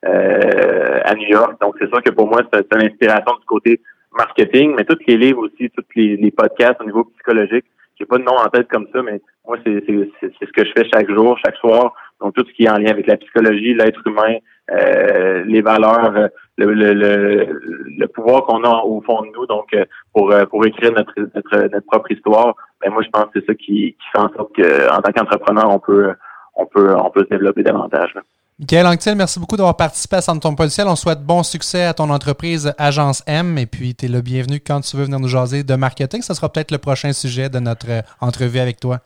euh, 0.06 1.00
à 1.04 1.14
New 1.16 1.28
York. 1.28 1.60
Donc, 1.62 1.76
c'est 1.80 1.90
sûr 1.90 2.02
que 2.04 2.12
pour 2.12 2.28
moi, 2.28 2.42
c'est 2.54 2.74
une 2.74 2.84
inspiration 2.84 3.36
du 3.40 3.46
côté 3.46 3.82
marketing, 4.16 4.74
mais 4.76 4.86
tous 4.86 5.00
les 5.08 5.18
livres 5.18 5.46
aussi, 5.46 5.70
tous 5.72 5.84
les, 5.96 6.18
les 6.18 6.32
podcasts 6.32 6.80
au 6.82 6.86
niveau 6.86 7.06
psychologique. 7.16 7.66
J'ai 8.00 8.06
pas 8.06 8.18
de 8.18 8.24
nom 8.24 8.34
en 8.34 8.50
tête 8.50 8.68
comme 8.68 8.88
ça, 8.94 9.02
mais 9.02 9.22
moi, 9.46 9.58
c'est 9.66 9.84
ce 9.86 10.52
que 10.52 10.66
je 10.66 10.72
fais 10.76 10.88
chaque 10.94 11.10
jour, 11.10 11.38
chaque 11.44 11.56
soir. 11.58 11.94
Donc, 12.22 12.34
tout 12.36 12.46
ce 12.48 12.54
qui 12.54 12.66
est 12.66 12.70
en 12.70 12.78
lien 12.78 12.92
avec 12.92 13.08
la 13.08 13.18
psychologie, 13.18 13.74
l'être 13.74 14.02
humain, 14.06 14.38
euh, 14.72 15.44
les 15.46 15.62
valeurs, 15.62 16.16
euh, 16.16 16.28
le, 16.58 16.74
le, 16.74 16.94
le, 16.94 18.08
pouvoir 18.08 18.44
qu'on 18.44 18.64
a 18.64 18.84
au 18.84 19.02
fond 19.02 19.22
de 19.22 19.30
nous. 19.34 19.46
Donc, 19.46 19.74
euh, 19.74 19.86
pour, 20.14 20.34
pour 20.50 20.66
écrire 20.66 20.92
notre, 20.92 21.14
notre, 21.18 21.80
propre 21.86 22.12
histoire, 22.12 22.56
ben 22.82 22.92
moi, 22.92 23.02
je 23.04 23.10
pense 23.10 23.26
que 23.26 23.40
c'est 23.40 23.46
ça 23.46 23.56
qui, 23.56 23.94
qui 23.94 24.08
fait 24.12 24.20
en 24.20 24.34
sorte 24.34 24.56
qu'en 24.56 25.02
tant 25.02 25.12
qu'entrepreneur, 25.12 25.70
on 25.70 25.80
peut, 25.80 26.14
on 26.56 26.66
peut, 26.66 26.96
on 26.96 27.10
peut 27.10 27.22
se 27.22 27.30
développer 27.30 27.64
davantage. 27.64 28.14
Michael 28.60 28.88
Anctil, 28.88 29.14
merci 29.16 29.40
beaucoup 29.40 29.56
d'avoir 29.56 29.78
participé 29.78 30.16
à 30.16 30.22
Ton 30.22 30.56
Ciel. 30.70 30.88
On 30.88 30.96
souhaite 30.96 31.22
bon 31.22 31.44
succès 31.44 31.84
à 31.84 31.94
ton 31.94 32.10
entreprise 32.10 32.74
Agence 32.80 33.22
M 33.28 33.56
et 33.60 33.68
puis 33.68 33.94
tu 33.94 34.06
es 34.06 34.08
le 34.10 34.22
bienvenu 34.22 34.60
quand 34.60 34.82
tu 34.82 34.98
veux 34.98 35.04
venir 35.04 35.20
nous 35.20 35.28
jaser 35.28 35.64
de 35.64 35.76
marketing. 35.76 36.24
Ce 36.24 36.34
sera 36.34 36.52
peut-être 36.52 36.72
le 36.72 36.80
prochain 36.80 37.14
sujet 37.14 37.50
de 37.50 37.60
notre 37.60 38.02
entrevue 38.20 38.58
avec 38.58 38.80
toi. 38.80 39.02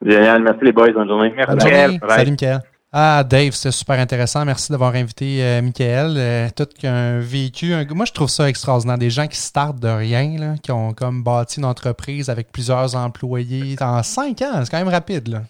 Génial. 0.00 0.42
Merci 0.42 0.64
les 0.64 0.72
boys. 0.72 0.90
Bonne 0.90 1.06
journée. 1.06 1.34
Merci. 1.36 1.50
Bonne 1.54 1.60
journée. 1.60 2.00
Salut, 2.08 2.30
Michael. 2.30 2.60
Ah, 2.94 3.22
Dave, 3.28 3.52
c'est 3.52 3.70
super 3.72 4.00
intéressant. 4.00 4.42
Merci 4.46 4.72
d'avoir 4.72 4.94
invité 4.94 5.42
euh, 5.42 5.60
Michael. 5.60 6.14
Euh, 6.16 6.48
tout 6.56 6.68
qu'un 6.78 7.18
vécu. 7.18 7.74
moi, 7.94 8.06
je 8.06 8.12
trouve 8.12 8.30
ça 8.30 8.48
extraordinaire. 8.48 8.96
Des 8.96 9.10
gens 9.10 9.26
qui 9.26 9.38
startent 9.38 9.80
de 9.80 9.88
rien, 9.88 10.38
là, 10.38 10.54
qui 10.62 10.72
ont 10.72 10.94
comme 10.94 11.22
bâti 11.22 11.60
une 11.60 11.66
entreprise 11.66 12.30
avec 12.30 12.50
plusieurs 12.50 12.96
employés 12.96 13.76
en 13.82 14.02
cinq 14.02 14.40
ans. 14.40 14.64
C'est 14.64 14.70
quand 14.70 14.78
même 14.78 14.88
rapide. 14.88 15.28
Là. 15.28 15.42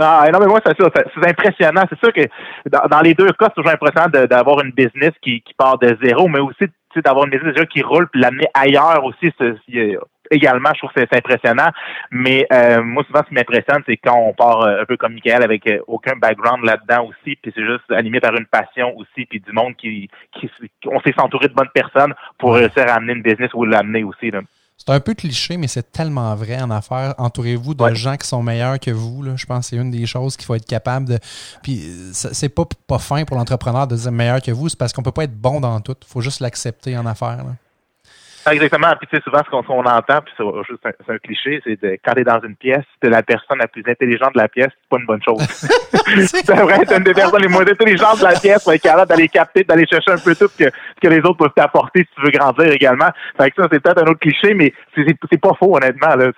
Ah, 0.00 0.26
non, 0.32 0.40
mais 0.40 0.46
moi, 0.46 0.60
c'est 0.64 0.80
ça. 0.80 0.88
C'est 0.94 1.28
impressionnant. 1.28 1.82
C'est 1.88 1.98
sûr 1.98 2.12
que 2.12 2.22
dans, 2.66 3.00
les 3.00 3.14
deux 3.14 3.28
cas, 3.28 3.46
c'est 3.46 3.54
toujours 3.54 3.72
impressionnant 3.72 4.08
d'avoir 4.26 4.60
une 4.60 4.72
business 4.72 5.12
qui, 5.22 5.42
qui 5.42 5.54
part 5.54 5.78
de 5.78 5.96
zéro, 6.02 6.26
mais 6.28 6.40
aussi 6.40 6.64
d'avoir 6.96 7.26
une 7.26 7.30
business 7.30 7.54
déjà 7.54 7.66
qui 7.66 7.82
roule 7.82 8.08
puis 8.08 8.20
l'amener 8.20 8.48
ailleurs 8.54 9.04
aussi 9.04 9.32
également, 10.30 10.70
je 10.74 10.78
trouve 10.78 10.92
que 10.92 11.00
c'est 11.00 11.16
impressionnant. 11.16 11.70
Mais 12.10 12.46
euh, 12.52 12.82
moi, 12.82 13.04
souvent, 13.04 13.20
ce 13.22 13.28
qui 13.28 13.34
m'impressionne, 13.34 13.82
c'est 13.86 13.96
quand 13.96 14.16
on 14.16 14.32
part 14.32 14.62
euh, 14.62 14.82
un 14.82 14.84
peu 14.84 14.96
comme 14.96 15.14
Michael 15.14 15.42
avec 15.42 15.66
euh, 15.66 15.80
aucun 15.86 16.16
background 16.16 16.64
là-dedans 16.64 17.06
aussi, 17.06 17.36
puis 17.36 17.52
c'est 17.54 17.64
juste 17.64 17.90
animé 17.90 18.20
par 18.20 18.34
une 18.34 18.46
passion 18.46 18.96
aussi, 18.96 19.26
puis 19.26 19.40
du 19.40 19.52
monde 19.52 19.74
qui, 19.76 20.08
qui 20.32 20.50
on 20.86 21.00
s'est 21.00 21.12
s'entourer 21.18 21.48
de 21.48 21.54
bonnes 21.54 21.70
personnes 21.74 22.14
pour 22.38 22.54
réussir 22.54 22.84
à 22.88 22.94
amener 22.94 23.14
une 23.14 23.22
business 23.22 23.50
ou 23.54 23.64
l'amener 23.64 24.04
aussi. 24.04 24.30
Là. 24.30 24.40
C'est 24.80 24.94
un 24.94 25.00
peu 25.00 25.12
cliché, 25.12 25.58
mais 25.58 25.68
c'est 25.68 25.92
tellement 25.92 26.34
vrai 26.34 26.60
en 26.62 26.70
affaires. 26.70 27.14
Entourez-vous 27.18 27.74
de 27.74 27.94
gens 27.94 28.16
qui 28.16 28.26
sont 28.26 28.42
meilleurs 28.42 28.80
que 28.80 28.90
vous. 28.90 29.22
Là. 29.22 29.36
Je 29.36 29.44
pense 29.44 29.66
que 29.66 29.70
c'est 29.70 29.76
une 29.76 29.90
des 29.90 30.06
choses 30.06 30.38
qu'il 30.38 30.46
faut 30.46 30.54
être 30.54 30.64
capable 30.64 31.06
de. 31.06 31.18
Puis 31.62 31.84
c'est 32.12 32.48
pas, 32.48 32.64
pas 32.86 32.98
fin 32.98 33.24
pour 33.24 33.36
l'entrepreneur 33.36 33.86
de 33.86 33.94
dire 33.94 34.10
meilleur 34.10 34.40
que 34.40 34.50
vous, 34.50 34.70
c'est 34.70 34.78
parce 34.78 34.94
qu'on 34.94 35.02
peut 35.02 35.12
pas 35.12 35.24
être 35.24 35.38
bon 35.38 35.60
dans 35.60 35.78
tout. 35.80 35.96
Il 36.00 36.08
faut 36.08 36.22
juste 36.22 36.40
l'accepter 36.40 36.96
en 36.96 37.04
affaires. 37.04 37.44
Exactement. 38.50 38.88
Puis 38.98 39.08
tu 39.10 39.16
sais, 39.16 39.22
souvent, 39.22 39.40
ce 39.44 39.50
qu'on 39.50 39.84
entend, 39.84 40.20
puis 40.24 40.32
c'est 40.36 40.44
juste 40.68 40.84
un, 41.08 41.18
cliché, 41.18 41.60
c'est 41.64 41.80
de 41.80 41.98
quand 42.04 42.12
t'es 42.14 42.24
dans 42.24 42.40
une 42.40 42.56
pièce, 42.56 42.84
t'es 43.00 43.10
la 43.10 43.22
personne 43.22 43.58
la 43.58 43.68
plus 43.68 43.82
intelligente 43.86 44.32
de 44.34 44.40
la 44.40 44.48
pièce, 44.48 44.68
c'est 44.70 44.88
pas 44.88 44.98
une 44.98 45.06
bonne 45.06 45.22
chose. 45.22 45.40
c'est 45.40 46.50
vrai, 46.50 46.84
t'es 46.86 46.96
une 46.96 47.04
des 47.04 47.12
personnes 47.12 47.42
les 47.42 47.48
moins 47.48 47.66
intelligentes 47.66 48.18
de 48.18 48.24
la 48.24 48.38
pièce, 48.38 48.62
pour 48.62 48.72
être 48.72 48.82
capable 48.82 49.08
d'aller 49.08 49.28
capter, 49.28 49.64
d'aller 49.64 49.86
chercher 49.86 50.12
un 50.12 50.18
peu 50.18 50.34
tout 50.34 50.48
ce 50.48 50.64
que, 50.64 50.70
ce 50.70 51.00
que 51.00 51.08
les 51.08 51.18
autres 51.18 51.36
peuvent 51.36 51.52
t'apporter 51.54 52.00
si 52.00 52.14
tu 52.16 52.22
veux 52.22 52.30
grandir 52.30 52.72
également. 52.72 53.10
Fait 53.36 53.50
que 53.50 53.62
ça, 53.62 53.68
c'est 53.70 53.80
peut-être 53.80 54.02
un 54.02 54.10
autre 54.10 54.20
cliché, 54.20 54.54
mais 54.54 54.72
c'est 54.96 55.40
pas 55.40 55.52
faux, 55.58 55.76
honnêtement. 55.76 56.14
Là, 56.16 56.30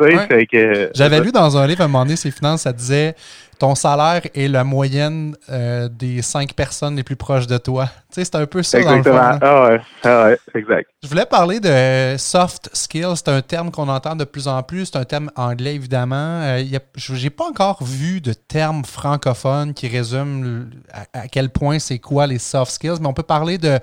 J'avais 0.95 1.21
lu 1.21 1.33
dans 1.33 1.57
un 1.57 1.67
livre 1.67 1.83
à 1.83 1.85
un 1.85 1.89
moment 1.89 2.05
donné, 2.05 2.17
ces 2.17 2.31
finances, 2.31 2.63
ça 2.63 2.73
disait 2.73 3.15
ton 3.63 3.77
salaire 3.77 4.23
est 4.35 4.49
la 4.49 4.65
moyenne 4.65 5.37
euh, 5.49 5.89
des 5.89 6.21
cinq 6.21 6.55
personnes 6.55 6.97
les 6.97 7.05
plus 7.05 7.15
proches 7.15 7.47
de 7.47 7.59
toi. 7.59 7.87
Tu 8.09 8.15
sais, 8.15 8.25
c'est 8.25 8.35
un 8.35 8.47
peu 8.47 8.61
ça 8.65 8.81
Exactement. 8.81 9.15
dans 9.15 9.29
le 9.29 9.35
fond. 9.35 9.39
Ah 9.41 9.69
ouais. 9.69 9.81
Ah 10.03 10.25
ouais, 10.25 10.39
exact. 10.57 10.91
Je 11.01 11.09
voulais 11.09 11.27
parler 11.27 11.61
de 11.61 12.17
soft 12.19 12.71
skills. 12.73 13.15
C'est 13.15 13.29
un 13.29 13.41
terme 13.41 13.71
qu'on 13.71 13.89
entend 13.89 14.17
de 14.17 14.25
plus 14.25 14.49
en 14.49 14.65
plus. 14.65 14.87
C'est 14.87 14.99
un 14.99 15.05
terme 15.05 15.31
anglais, 15.37 15.77
évidemment. 15.77 16.41
Euh, 16.43 16.65
je 16.97 17.15
n'ai 17.15 17.31
pas 17.31 17.45
encore 17.45 17.85
vu 17.85 18.21
de 18.21 18.33
terme 18.33 18.85
francophone 18.85 19.75
qui 19.75 19.87
résume 19.87 20.69
à, 21.13 21.29
quel 21.29 21.49
point 21.51 21.79
c'est 21.79 22.01
quoi 22.01 22.27
les 22.27 22.41
soft 22.41 22.73
skills, 22.73 22.99
mais 23.01 23.07
on 23.07 23.15
peut 23.15 23.23
parler 23.23 23.59
de... 23.59 23.79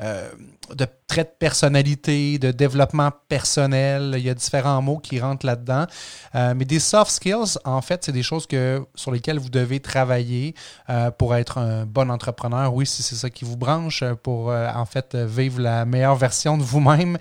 Euh, 0.00 0.28
de 0.74 0.86
traits 1.06 1.32
de 1.32 1.36
personnalité, 1.38 2.38
de 2.38 2.52
développement 2.52 3.10
personnel. 3.28 4.14
Il 4.16 4.22
y 4.22 4.30
a 4.30 4.34
différents 4.34 4.80
mots 4.80 4.98
qui 4.98 5.20
rentrent 5.20 5.46
là-dedans. 5.46 5.86
Euh, 6.34 6.54
mais 6.56 6.64
des 6.64 6.78
soft 6.78 7.10
skills, 7.10 7.58
en 7.64 7.82
fait, 7.82 8.04
c'est 8.04 8.12
des 8.12 8.22
choses 8.22 8.46
sur 8.94 9.10
lesquelles 9.10 9.38
vous 9.38 9.50
devez 9.50 9.80
travailler 9.80 10.54
euh, 10.88 11.10
pour 11.10 11.34
être 11.34 11.58
un 11.58 11.86
bon 11.86 12.10
entrepreneur. 12.10 12.72
Oui, 12.72 12.86
si 12.86 13.02
c'est 13.02 13.16
ça 13.16 13.30
qui 13.30 13.44
vous 13.44 13.56
branche, 13.56 14.02
euh, 14.02 14.14
pour 14.14 14.50
en 14.50 14.86
fait 14.86 15.14
vivre 15.14 15.60
la 15.60 15.84
meilleure 15.84 16.16
version 16.16 16.56
de 16.56 16.62
vous-même 16.62 17.18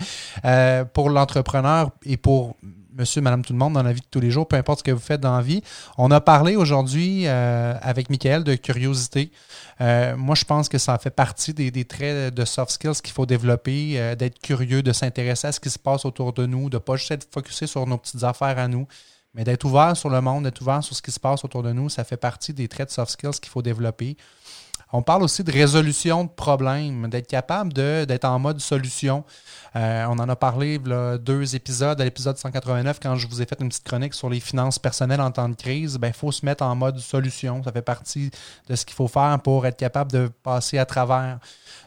pour 0.93 1.09
l'entrepreneur 1.09 1.91
et 2.05 2.17
pour 2.17 2.55
monsieur, 2.99 3.21
madame, 3.21 3.43
tout 3.43 3.53
le 3.53 3.59
monde 3.59 3.73
dans 3.73 3.83
la 3.83 3.93
vie 3.93 4.01
de 4.01 4.05
tous 4.11 4.19
les 4.19 4.29
jours, 4.29 4.47
peu 4.47 4.57
importe 4.57 4.79
ce 4.79 4.83
que 4.83 4.91
vous 4.91 4.99
faites 4.99 5.21
dans 5.21 5.35
la 5.35 5.41
vie. 5.41 5.63
On 5.97 6.11
a 6.11 6.19
parlé 6.19 6.55
aujourd'hui 6.55 7.23
euh, 7.25 7.73
avec 7.81 8.09
Michael 8.09 8.43
de 8.43 8.55
curiosité. 8.55 9.31
Euh, 9.81 10.15
moi, 10.17 10.35
je 10.35 10.43
pense 10.43 10.67
que 10.67 10.77
ça 10.77 10.97
fait 10.97 11.09
partie 11.09 11.53
des, 11.53 11.85
traits 11.85 12.33
de 12.33 12.45
soft 12.45 12.71
skills 12.71 13.01
qu'il 13.01 13.13
faut 13.13 13.25
développer, 13.25 13.93
euh, 13.95 14.15
d'être 14.15 14.39
curieux, 14.39 14.83
de 14.83 14.91
s'intéresser 14.91 15.47
à 15.47 15.51
ce 15.53 15.59
qui 15.59 15.69
se 15.69 15.79
passe 15.79 16.05
autour 16.05 16.33
de 16.33 16.45
nous, 16.45 16.69
de 16.69 16.75
ne 16.75 16.79
pas 16.79 16.97
juste 16.97 17.11
être 17.11 17.27
focusé 17.31 17.67
sur 17.67 17.87
nos 17.87 17.97
petites 17.97 18.23
affaires 18.23 18.59
à 18.59 18.67
nous, 18.67 18.85
mais 19.33 19.45
d'être 19.45 19.63
ouvert 19.63 19.95
sur 19.95 20.09
le 20.09 20.19
monde, 20.19 20.43
d'être 20.43 20.61
ouvert 20.61 20.83
sur 20.83 20.95
ce 20.95 21.01
qui 21.01 21.11
se 21.11 21.19
passe 21.19 21.45
autour 21.45 21.63
de 21.63 21.71
nous. 21.71 21.87
Ça 21.87 22.03
fait 22.03 22.17
partie 22.17 22.53
des 22.53 22.67
traits 22.67 22.89
de 22.89 22.93
soft 22.93 23.11
skills 23.11 23.39
qu'il 23.39 23.49
faut 23.49 23.61
développer. 23.61 24.17
On 24.91 25.03
parle 25.03 25.21
aussi 25.21 25.43
de 25.43 25.51
résolution 25.51 26.23
de 26.23 26.29
problèmes, 26.29 27.09
d'être 27.09 27.27
capable 27.27 27.73
d'être 27.73 28.25
en 28.25 28.39
mode 28.39 28.59
solution. 28.59 29.23
Euh, 29.75 30.05
on 30.09 30.17
en 30.17 30.27
a 30.27 30.35
parlé 30.35 30.79
deux 30.79 31.55
épisodes, 31.55 32.01
à 32.01 32.03
l'épisode 32.03 32.37
189, 32.37 32.99
quand 33.01 33.15
je 33.15 33.27
vous 33.27 33.39
ai 33.41 33.45
fait 33.45 33.57
une 33.59 33.69
petite 33.69 33.83
chronique 33.83 34.15
sur 34.15 34.29
les 34.31 34.39
finances 34.39 34.79
personnelles 34.79 35.21
en 35.21 35.29
temps 35.29 35.47
de 35.47 35.55
crise. 35.55 35.93
Il 35.93 35.99
ben, 35.99 36.11
faut 36.11 36.31
se 36.31 36.43
mettre 36.43 36.63
en 36.63 36.75
mode 36.75 36.97
solution. 36.97 37.61
Ça 37.63 37.71
fait 37.71 37.83
partie 37.83 38.31
de 38.67 38.75
ce 38.75 38.83
qu'il 38.83 38.95
faut 38.95 39.07
faire 39.07 39.39
pour 39.43 39.67
être 39.67 39.77
capable 39.77 40.11
de 40.11 40.27
passer 40.41 40.79
à 40.79 40.85
travers. 40.85 41.37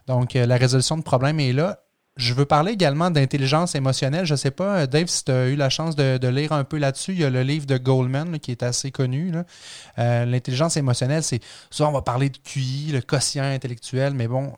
Donc, 0.07 0.37
euh, 0.37 0.47
la 0.47 0.57
résolution 0.57 0.97
de 0.97 1.03
problèmes 1.03 1.41
est 1.41 1.53
là. 1.53 1.82
Je 2.17 2.35
veux 2.35 2.45
parler 2.45 2.73
également 2.73 3.11
d'intelligence 3.11 3.75
émotionnelle. 3.75 4.27
Je 4.27 4.35
ne 4.35 4.37
sais 4.37 4.51
pas, 4.51 4.87
Dave, 4.87 5.07
si 5.07 5.25
tu 5.25 5.33
as 5.33 5.49
eu 5.49 5.57
la 5.57 5.71
chance 5.71 5.97
de, 5.97 6.29
lire 6.29 6.53
un 6.53 6.65
peu 6.65 6.79
là-dessus. 6.79 7.13
Il 7.13 7.21
y 7.21 7.25
a 7.25 7.31
le 7.31 7.43
livre 7.43 7.67
de 7.67 7.79
Goldman 7.79 8.39
qui 8.39 8.51
est 8.51 8.63
assez 8.63 8.91
connu. 8.91 9.33
Euh, 9.99 10.25
l'intelligence 10.27 10.77
émotionnelle, 10.77 11.23
c'est 11.23 11.41
soit 11.71 11.89
on 11.89 11.93
va 11.93 12.03
parler 12.03 12.29
de 12.29 12.39
QI, 12.39 12.91
le 12.93 13.01
quotient 13.01 13.45
intellectuel, 13.45 14.13
mais 14.15 14.29
bon, 14.29 14.53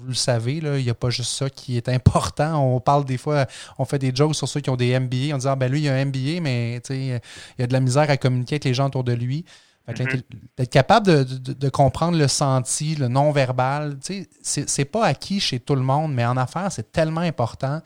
vous 0.00 0.08
le 0.08 0.14
savez, 0.14 0.60
là, 0.60 0.78
il 0.78 0.84
n'y 0.84 0.90
a 0.90 0.94
pas 0.94 1.10
juste 1.10 1.32
ça 1.32 1.50
qui 1.50 1.76
est 1.76 1.88
important. 1.88 2.74
On 2.74 2.80
parle 2.80 3.04
des 3.04 3.18
fois, 3.18 3.46
on 3.78 3.84
fait 3.84 3.98
des 3.98 4.12
jokes 4.14 4.34
sur 4.34 4.48
ceux 4.48 4.60
qui 4.60 4.70
ont 4.70 4.76
des 4.76 4.98
MBA. 4.98 5.34
On 5.34 5.38
dit 5.38 5.48
Ah 5.48 5.56
ben 5.56 5.70
lui, 5.70 5.82
il 5.82 5.88
a 5.88 5.94
un 5.94 6.04
MBA, 6.06 6.40
mais 6.40 6.80
il 6.90 7.20
y 7.58 7.62
a 7.62 7.66
de 7.66 7.72
la 7.72 7.80
misère 7.80 8.08
à 8.08 8.16
communiquer 8.16 8.54
avec 8.54 8.64
les 8.64 8.74
gens 8.74 8.86
autour 8.86 9.04
de 9.04 9.12
lui. 9.12 9.44
Mm-hmm. 9.88 10.22
D'être 10.56 10.70
capable 10.70 11.24
de, 11.24 11.68
comprendre 11.68 12.16
le 12.16 12.28
senti, 12.28 12.94
le 12.94 13.08
non-verbal, 13.08 13.98
c'est 14.42 14.84
pas 14.84 15.06
acquis 15.06 15.40
chez 15.40 15.60
tout 15.60 15.74
le 15.74 15.82
monde, 15.82 16.12
mais 16.14 16.24
en 16.24 16.36
affaires, 16.36 16.70
c'est 16.70 16.92
tellement 16.92 17.22
important. 17.22 17.80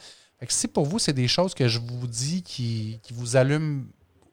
si 0.48 0.68
pour 0.68 0.87
vous, 0.87 0.98
c'est 0.98 1.12
des 1.12 1.28
choses 1.28 1.54
que 1.54 1.68
je 1.68 1.78
vous 1.78 2.07
dis 2.07 2.42
qui, 2.42 3.00
vous 3.12 3.37
allument 3.37 3.85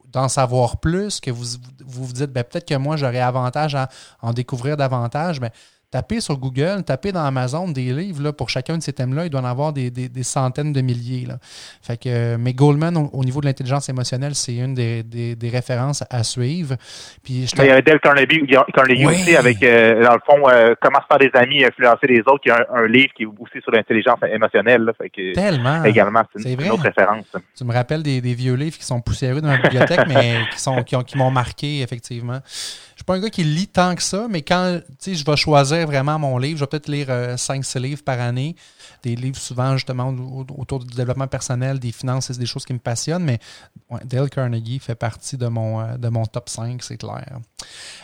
d'en 0.08 0.28
savoir 0.28 0.78
plus, 0.78 1.22
que 1.22 1.32
vous 1.32 1.46
vous, 1.86 2.12
dites 2.12 2.32
ben, 2.32 2.44
peut-être 2.44 2.68
que 2.68 2.76
moi 2.76 2.98
j'aurais 2.98 3.22
avantage 3.22 3.76
à 3.76 3.88
en 4.22 4.34
découvrir 4.34 4.76
davantage, 4.76 5.40
mais 5.40 5.52
Tapez 5.92 6.22
sur 6.22 6.38
Google, 6.38 6.84
tapez 6.86 7.12
dans 7.12 7.26
Amazon 7.26 7.68
des 7.68 7.92
livres 7.92 8.24
là, 8.24 8.32
pour 8.32 8.50
chacun 8.50 8.78
de 8.78 8.82
ces 8.82 8.94
thèmes-là. 8.94 9.26
Il 9.26 9.30
doit 9.30 9.42
en 9.42 9.46
avoir 9.46 9.74
des, 9.74 9.92
centaines 10.24 10.72
de 10.72 10.80
milliers. 10.80 11.26
Là. 11.26 11.36
Fait 11.82 11.98
que, 11.98 12.38
mais 12.38 12.54
Goldman, 12.54 13.10
au, 13.12 13.24
niveau 13.26 13.42
de 13.42 13.46
l'intelligence 13.46 13.90
émotionnelle, 13.90 14.34
c'est 14.34 14.56
une 14.56 14.74
des, 14.74 15.50
références 15.52 16.06
à 16.10 16.24
suivre. 16.24 16.76
Puis, 17.24 17.44
il 17.58 17.66
y 17.66 17.70
a 17.70 17.82
Dale 17.82 18.00
Carnegie, 18.00 18.48
Carnegie 18.74 19.06
aussi 19.06 19.36
avec, 19.36 19.62
euh, 19.64 20.02
dans 20.02 20.14
le 20.14 20.22
fond, 20.26 20.48
euh, 20.48 20.76
Comment 20.82 21.00
se 21.02 21.08
faire 21.08 21.20
des 21.20 21.38
amis 21.38 21.62
et 21.62 21.66
influencer 21.66 22.08
les 22.08 22.22
autres, 22.22 22.40
qui 22.42 22.52
a 22.52 22.66
un, 22.74 22.88
livre 22.88 23.12
qui 23.14 23.24
est 23.24 23.26
aussi 23.26 23.62
sur 23.62 23.74
l'intelligence 23.74 24.20
émotionnelle. 24.34 24.90
Fait 24.98 25.10
que, 25.10 25.34
Tellement. 25.34 25.84
Également, 25.84 26.24
c'est 26.34 26.54
une, 26.54 26.72
autre 26.72 26.84
référence. 26.84 27.26
Tu 27.58 27.66
me 27.66 27.74
rappelles 27.74 28.02
des, 28.02 28.22
vieux 28.34 28.56
livres 28.56 28.78
qui 28.78 28.86
sont 28.86 29.02
poussiéreux 29.02 29.42
dans 29.42 29.50
la 29.50 29.58
bibliothèque, 29.58 30.02
mais 30.08 30.38
qui, 30.54 30.60
sont, 30.60 30.84
qui, 30.84 30.96
qui 31.04 31.18
m'ont 31.18 31.32
marqué, 31.32 31.82
effectivement 31.82 32.40
un 33.14 33.20
gars 33.20 33.30
qui 33.30 33.44
lit 33.44 33.68
tant 33.68 33.96
que 33.96 34.04
ça, 34.04 34.28
mais 34.30 34.42
quand 34.42 34.80
je 35.06 35.24
vais 35.24 35.36
choisir 35.36 35.88
vraiment 35.88 36.20
mon 36.20 36.38
livre, 36.38 36.58
je 36.58 36.64
vais 36.64 36.68
peut-être 36.68 36.88
lire 36.88 37.08
5-6 37.08 37.78
euh, 37.78 37.80
livres 37.80 38.04
par 38.04 38.20
année. 38.20 38.56
Des 39.04 39.16
livres 39.16 39.38
souvent 39.38 39.76
justement 39.78 40.10
autour 40.58 40.80
du 40.80 40.96
développement 40.96 41.28
personnel, 41.28 41.80
des 41.80 41.92
finances, 41.92 42.28
c'est 42.28 42.38
des 42.38 42.46
choses 42.46 42.66
qui 42.66 42.74
me 42.74 42.80
passionnent, 42.80 43.24
mais 43.24 43.40
Dale 44.06 44.30
Carnegie 44.30 44.80
fait 44.80 44.96
partie 44.96 45.38
de 45.38 45.48
mon, 45.48 45.82
euh, 45.82 45.98
de 45.98 46.10
mon 46.10 46.26
top 46.26 46.50
5, 46.50 46.82
c'est 46.84 46.98
clair. 46.98 47.40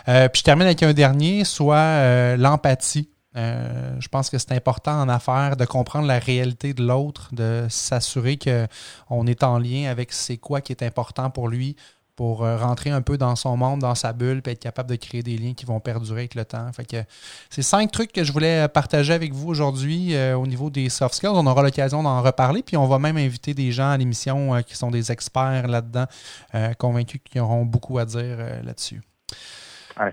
Euh, 0.07 0.27
puis 0.29 0.39
je 0.39 0.43
termine 0.43 0.65
avec 0.65 0.81
un 0.83 0.93
dernier, 0.93 1.43
soit 1.43 2.35
l'empathie. 2.37 3.09
je 3.35 4.07
pense 4.09 4.29
que 4.29 4.37
c'est 4.37 4.53
important 4.53 5.01
en 5.01 5.09
affaires 5.09 5.55
de 5.57 5.65
comprendre 5.65 6.07
la 6.07 6.19
réalité 6.19 6.73
de 6.73 6.83
l'autre, 6.83 7.29
de 7.33 7.67
s'assurer 7.69 8.37
qu'on 8.37 9.27
est 9.27 9.43
en 9.43 9.59
lien 9.59 9.89
avec 9.89 10.11
c'est 10.11 10.37
quoi 10.37 10.61
qui 10.61 10.71
est 10.71 10.83
important 10.83 11.29
pour 11.29 11.47
lui, 11.47 11.75
pour 12.17 12.43
euh, 12.43 12.57
rentrer 12.57 12.89
un 12.89 13.03
peu 13.03 13.15
dans 13.15 13.35
son 13.35 13.55
monde, 13.55 13.79
dans 13.79 13.93
sa 13.93 14.11
bulle, 14.11 14.41
puis 14.41 14.51
être 14.51 14.59
capable 14.59 14.89
de 14.89 14.95
créer 14.95 15.21
des 15.21 15.37
liens 15.37 15.53
qui 15.53 15.65
vont 15.65 15.79
perdurer 15.79 16.21
avec 16.21 16.35
le 16.35 16.43
temps. 16.45 16.69
Fait 16.73 16.83
que 16.83 16.97
c'est 17.49 17.61
cinq 17.61 17.91
trucs 17.91 18.11
que 18.11 18.23
je 18.23 18.33
voulais 18.33 18.67
partager 18.67 19.13
avec 19.13 19.33
vous 19.33 19.47
aujourd'hui 19.49 20.15
euh, 20.15 20.35
au 20.35 20.47
niveau 20.47 20.71
des 20.71 20.89
soft 20.89 21.13
skills. 21.13 21.29
On 21.29 21.45
aura 21.45 21.61
l'occasion 21.61 22.01
d'en 22.01 22.21
reparler, 22.23 22.63
puis 22.63 22.75
on 22.75 22.87
va 22.87 22.97
même 22.97 23.17
inviter 23.17 23.53
des 23.53 23.71
gens 23.71 23.91
à 23.91 23.97
l'émission 23.97 24.55
euh, 24.55 24.61
qui 24.61 24.75
sont 24.75 24.89
des 24.89 25.11
experts 25.11 25.67
là-dedans, 25.67 26.05
convaincus 26.79 27.21
qu'ils 27.23 27.39
auront 27.41 27.65
beaucoup 27.65 27.99
à 27.99 28.05
dire 28.05 28.37
là-dessus. 28.63 29.01
En. 29.95 30.09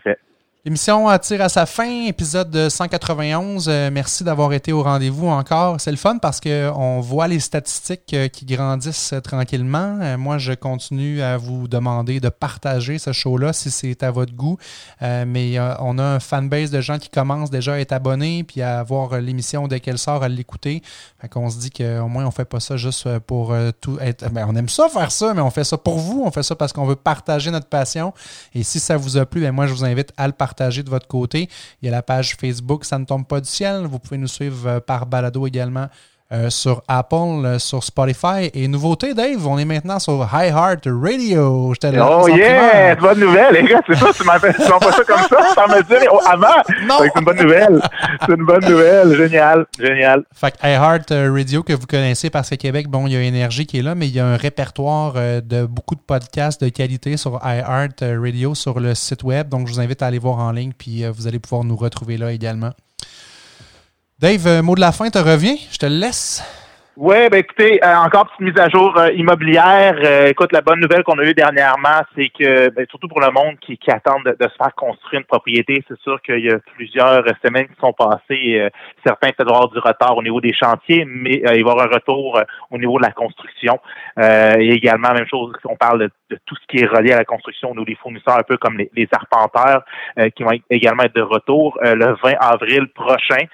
L'émission 0.66 1.06
tire 1.18 1.42
à 1.42 1.50
sa 1.50 1.66
fin, 1.66 2.06
épisode 2.06 2.70
191. 2.70 3.68
Euh, 3.68 3.90
merci 3.92 4.24
d'avoir 4.24 4.54
été 4.54 4.72
au 4.72 4.82
rendez-vous 4.82 5.28
encore. 5.28 5.78
C'est 5.78 5.90
le 5.90 5.98
fun 5.98 6.16
parce 6.16 6.40
qu'on 6.40 7.00
voit 7.00 7.28
les 7.28 7.40
statistiques 7.40 8.14
euh, 8.14 8.28
qui 8.28 8.46
grandissent 8.46 9.12
euh, 9.12 9.20
tranquillement. 9.20 10.16
moi, 10.16 10.38
je 10.38 10.54
continue 10.54 11.20
à 11.20 11.36
vous 11.36 11.68
demander 11.68 12.18
de 12.18 12.30
partager 12.30 12.98
ce 12.98 13.12
show-là 13.12 13.52
si 13.52 13.70
c'est 13.70 14.02
à 14.02 14.10
votre 14.10 14.32
goût. 14.32 14.56
mais 15.02 15.58
on 15.80 15.98
a 15.98 16.02
un 16.02 16.18
fanbase 16.18 16.70
de 16.70 16.80
gens 16.80 16.98
qui 16.98 17.10
commencent 17.10 17.50
déjà 17.50 17.74
à 17.74 17.78
être 17.78 17.92
abonnés 17.92 18.42
puis 18.42 18.62
à 18.62 18.82
voir 18.82 19.20
l'émission 19.20 19.68
dès 19.68 19.80
qu'elle 19.80 19.98
sort, 19.98 20.22
à 20.22 20.28
l'écouter. 20.28 20.82
Fait 21.20 21.28
qu'on 21.28 21.50
se 21.50 21.58
dit 21.58 21.70
qu'au 21.70 22.08
moins, 22.08 22.24
on 22.24 22.30
fait 22.30 22.46
pas 22.46 22.60
ça 22.60 22.78
juste 22.78 23.18
pour 23.26 23.54
tout 23.82 23.98
être. 24.00 24.30
Ben, 24.32 24.46
on 24.48 24.56
aime 24.56 24.70
ça 24.70 24.88
faire 24.88 25.12
ça, 25.12 25.34
mais 25.34 25.42
on 25.42 25.50
fait 25.50 25.64
ça 25.64 25.76
pour 25.76 25.98
vous. 25.98 26.22
On 26.24 26.30
fait 26.30 26.42
ça 26.42 26.56
parce 26.56 26.72
qu'on 26.72 26.86
veut 26.86 26.96
partager 26.96 27.50
notre 27.50 27.68
passion. 27.68 28.14
Et 28.54 28.62
si 28.62 28.80
ça 28.80 28.96
vous 28.96 29.18
a 29.18 29.26
plu, 29.26 29.42
ben, 29.42 29.52
moi, 29.52 29.66
je 29.66 29.74
vous 29.74 29.84
invite 29.84 30.12
à 30.16 30.26
le 30.26 30.32
partager 30.32 30.53
de 30.54 30.90
votre 30.90 31.06
côté. 31.06 31.48
Il 31.82 31.86
y 31.86 31.88
a 31.88 31.92
la 31.92 32.02
page 32.02 32.36
Facebook 32.36 32.84
Ça 32.84 32.98
ne 32.98 33.04
tombe 33.04 33.26
pas 33.26 33.40
du 33.40 33.48
ciel. 33.48 33.86
Vous 33.86 33.98
pouvez 33.98 34.18
nous 34.18 34.28
suivre 34.28 34.68
euh, 34.68 34.80
par 34.80 35.06
balado 35.06 35.46
également 35.46 35.88
euh, 36.34 36.50
sur 36.50 36.82
Apple, 36.88 37.44
euh, 37.44 37.58
sur 37.60 37.84
Spotify. 37.84 38.50
Et 38.54 38.66
nouveauté, 38.66 39.14
Dave, 39.14 39.46
on 39.46 39.56
est 39.56 39.64
maintenant 39.64 40.00
sur 40.00 40.28
iHeart 40.32 40.84
Radio. 40.86 41.72
Je 41.80 42.00
oh 42.00 42.28
yeah! 42.28 42.96
Bonne 42.96 43.20
nouvelle, 43.20 43.54
les 43.54 43.62
gars, 43.62 43.80
c'est 43.86 43.94
ça, 43.94 44.12
tu 44.12 44.24
m'appelles 44.24 44.54
pas 44.54 44.92
ça 44.92 45.04
comme 45.04 45.22
ça, 45.28 45.54
sans 45.54 45.68
me 45.68 45.82
dire 45.82 46.10
oh, 46.12 46.18
avant. 46.26 46.48
C'est 46.66 47.18
une 47.18 47.24
bonne 47.24 47.40
nouvelle. 47.40 47.80
C'est 48.20 48.34
une 48.34 48.44
bonne 48.44 48.64
nouvelle. 48.64 49.16
Génial, 49.16 49.66
génial. 49.78 50.24
Fait 50.34 50.50
que 50.50 50.66
iHeart 50.66 51.10
Radio 51.10 51.62
que 51.62 51.72
vous 51.72 51.86
connaissez 51.86 52.30
parce 52.30 52.50
que 52.50 52.56
Québec, 52.56 52.88
bon, 52.88 53.06
il 53.06 53.12
y 53.12 53.16
a 53.16 53.20
Énergie 53.20 53.66
qui 53.66 53.78
est 53.78 53.82
là, 53.82 53.94
mais 53.94 54.08
il 54.08 54.14
y 54.14 54.20
a 54.20 54.26
un 54.26 54.36
répertoire 54.36 55.14
euh, 55.16 55.40
de 55.40 55.66
beaucoup 55.66 55.94
de 55.94 56.00
podcasts 56.00 56.64
de 56.64 56.68
qualité 56.68 57.16
sur 57.16 57.40
iHeart 57.44 58.02
Radio 58.20 58.56
sur 58.56 58.80
le 58.80 58.96
site 58.96 59.22
web. 59.22 59.48
Donc, 59.48 59.68
je 59.68 59.72
vous 59.72 59.80
invite 59.80 60.02
à 60.02 60.06
aller 60.06 60.18
voir 60.18 60.38
en 60.38 60.50
ligne, 60.50 60.72
puis 60.76 61.04
vous 61.06 61.28
allez 61.28 61.38
pouvoir 61.38 61.62
nous 61.62 61.76
retrouver 61.76 62.16
là 62.16 62.32
également. 62.32 62.72
Dave, 64.20 64.46
euh, 64.46 64.62
mot 64.62 64.76
de 64.76 64.80
la 64.80 64.92
fin, 64.92 65.10
te 65.10 65.18
revient. 65.18 65.58
Je 65.72 65.78
te 65.78 65.86
laisse. 65.86 66.40
Oui, 66.96 67.28
ben 67.28 67.38
écoutez, 67.38 67.84
euh, 67.84 67.96
encore 67.96 68.26
petite 68.26 68.40
mise 68.40 68.56
à 68.56 68.68
jour 68.68 68.96
euh, 68.96 69.10
immobilière. 69.14 69.98
écoute, 70.28 70.52
la 70.52 70.60
bonne 70.60 70.78
nouvelle 70.78 71.02
qu'on 71.02 71.18
a 71.18 71.24
eue 71.24 71.34
dernièrement, 71.34 72.02
c'est 72.14 72.28
que, 72.28 72.70
ben, 72.70 72.86
surtout 72.88 73.08
pour 73.08 73.20
le 73.20 73.32
monde 73.32 73.58
qui, 73.60 73.76
qui 73.78 73.90
attend 73.90 74.20
de, 74.20 74.30
se 74.40 74.56
faire 74.56 74.72
construire 74.76 75.22
une 75.22 75.26
propriété, 75.26 75.82
c'est 75.88 75.98
sûr 76.02 76.22
qu'il 76.22 76.38
y 76.38 76.50
a 76.52 76.58
plusieurs 76.76 77.24
semaines 77.44 77.66
qui 77.66 77.74
sont 77.80 77.92
passées. 77.92 78.68
certains 79.04 79.30
peuvent 79.36 79.48
avoir 79.48 79.70
du 79.70 79.78
retard 79.80 80.16
au 80.16 80.22
niveau 80.22 80.40
des 80.40 80.52
chantiers, 80.54 81.04
mais 81.04 81.42
il 81.42 81.44
va 81.44 81.56
y 81.56 81.60
avoir 81.60 81.80
un 81.80 81.92
retour 81.92 82.40
au 82.70 82.78
niveau 82.78 82.98
de 82.98 83.02
la 83.02 83.10
construction. 83.10 83.80
et 84.16 84.68
également, 84.68 85.12
même 85.14 85.26
chose, 85.26 85.52
on 85.64 85.74
parle 85.74 85.98
de, 85.98 86.10
tout 86.46 86.54
ce 86.54 86.66
qui 86.68 86.84
est 86.84 86.86
relié 86.86 87.12
à 87.12 87.18
la 87.18 87.24
construction, 87.24 87.74
nous 87.74 87.84
les 87.84 87.96
fournisseurs, 87.96 88.38
un 88.38 88.42
peu 88.42 88.56
comme 88.56 88.78
les, 88.78 88.90
les 88.94 89.08
arpenteurs, 89.10 89.84
qui 90.36 90.44
vont 90.44 90.52
également 90.70 91.02
être 91.02 91.16
de 91.16 91.22
retour 91.22 91.76
le 91.82 92.14
20 92.22 92.34
avril 92.38 92.86
prochain. 92.94 93.46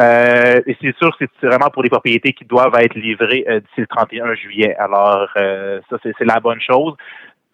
Euh, 0.00 0.60
et 0.66 0.76
c'est 0.80 0.96
sûr 0.96 1.10
c'est 1.18 1.46
vraiment 1.46 1.70
pour 1.70 1.82
les 1.82 1.88
propriétés 1.88 2.32
qui 2.32 2.44
doivent 2.44 2.76
être 2.80 2.87
livrées 2.94 3.44
euh, 3.48 3.60
d'ici 3.60 3.80
le 3.80 3.86
31 3.86 4.34
juillet. 4.34 4.74
Alors, 4.76 5.28
euh, 5.36 5.80
ça, 5.90 5.96
c'est 6.02 6.24
la 6.24 6.40
bonne 6.40 6.60
chose 6.60 6.94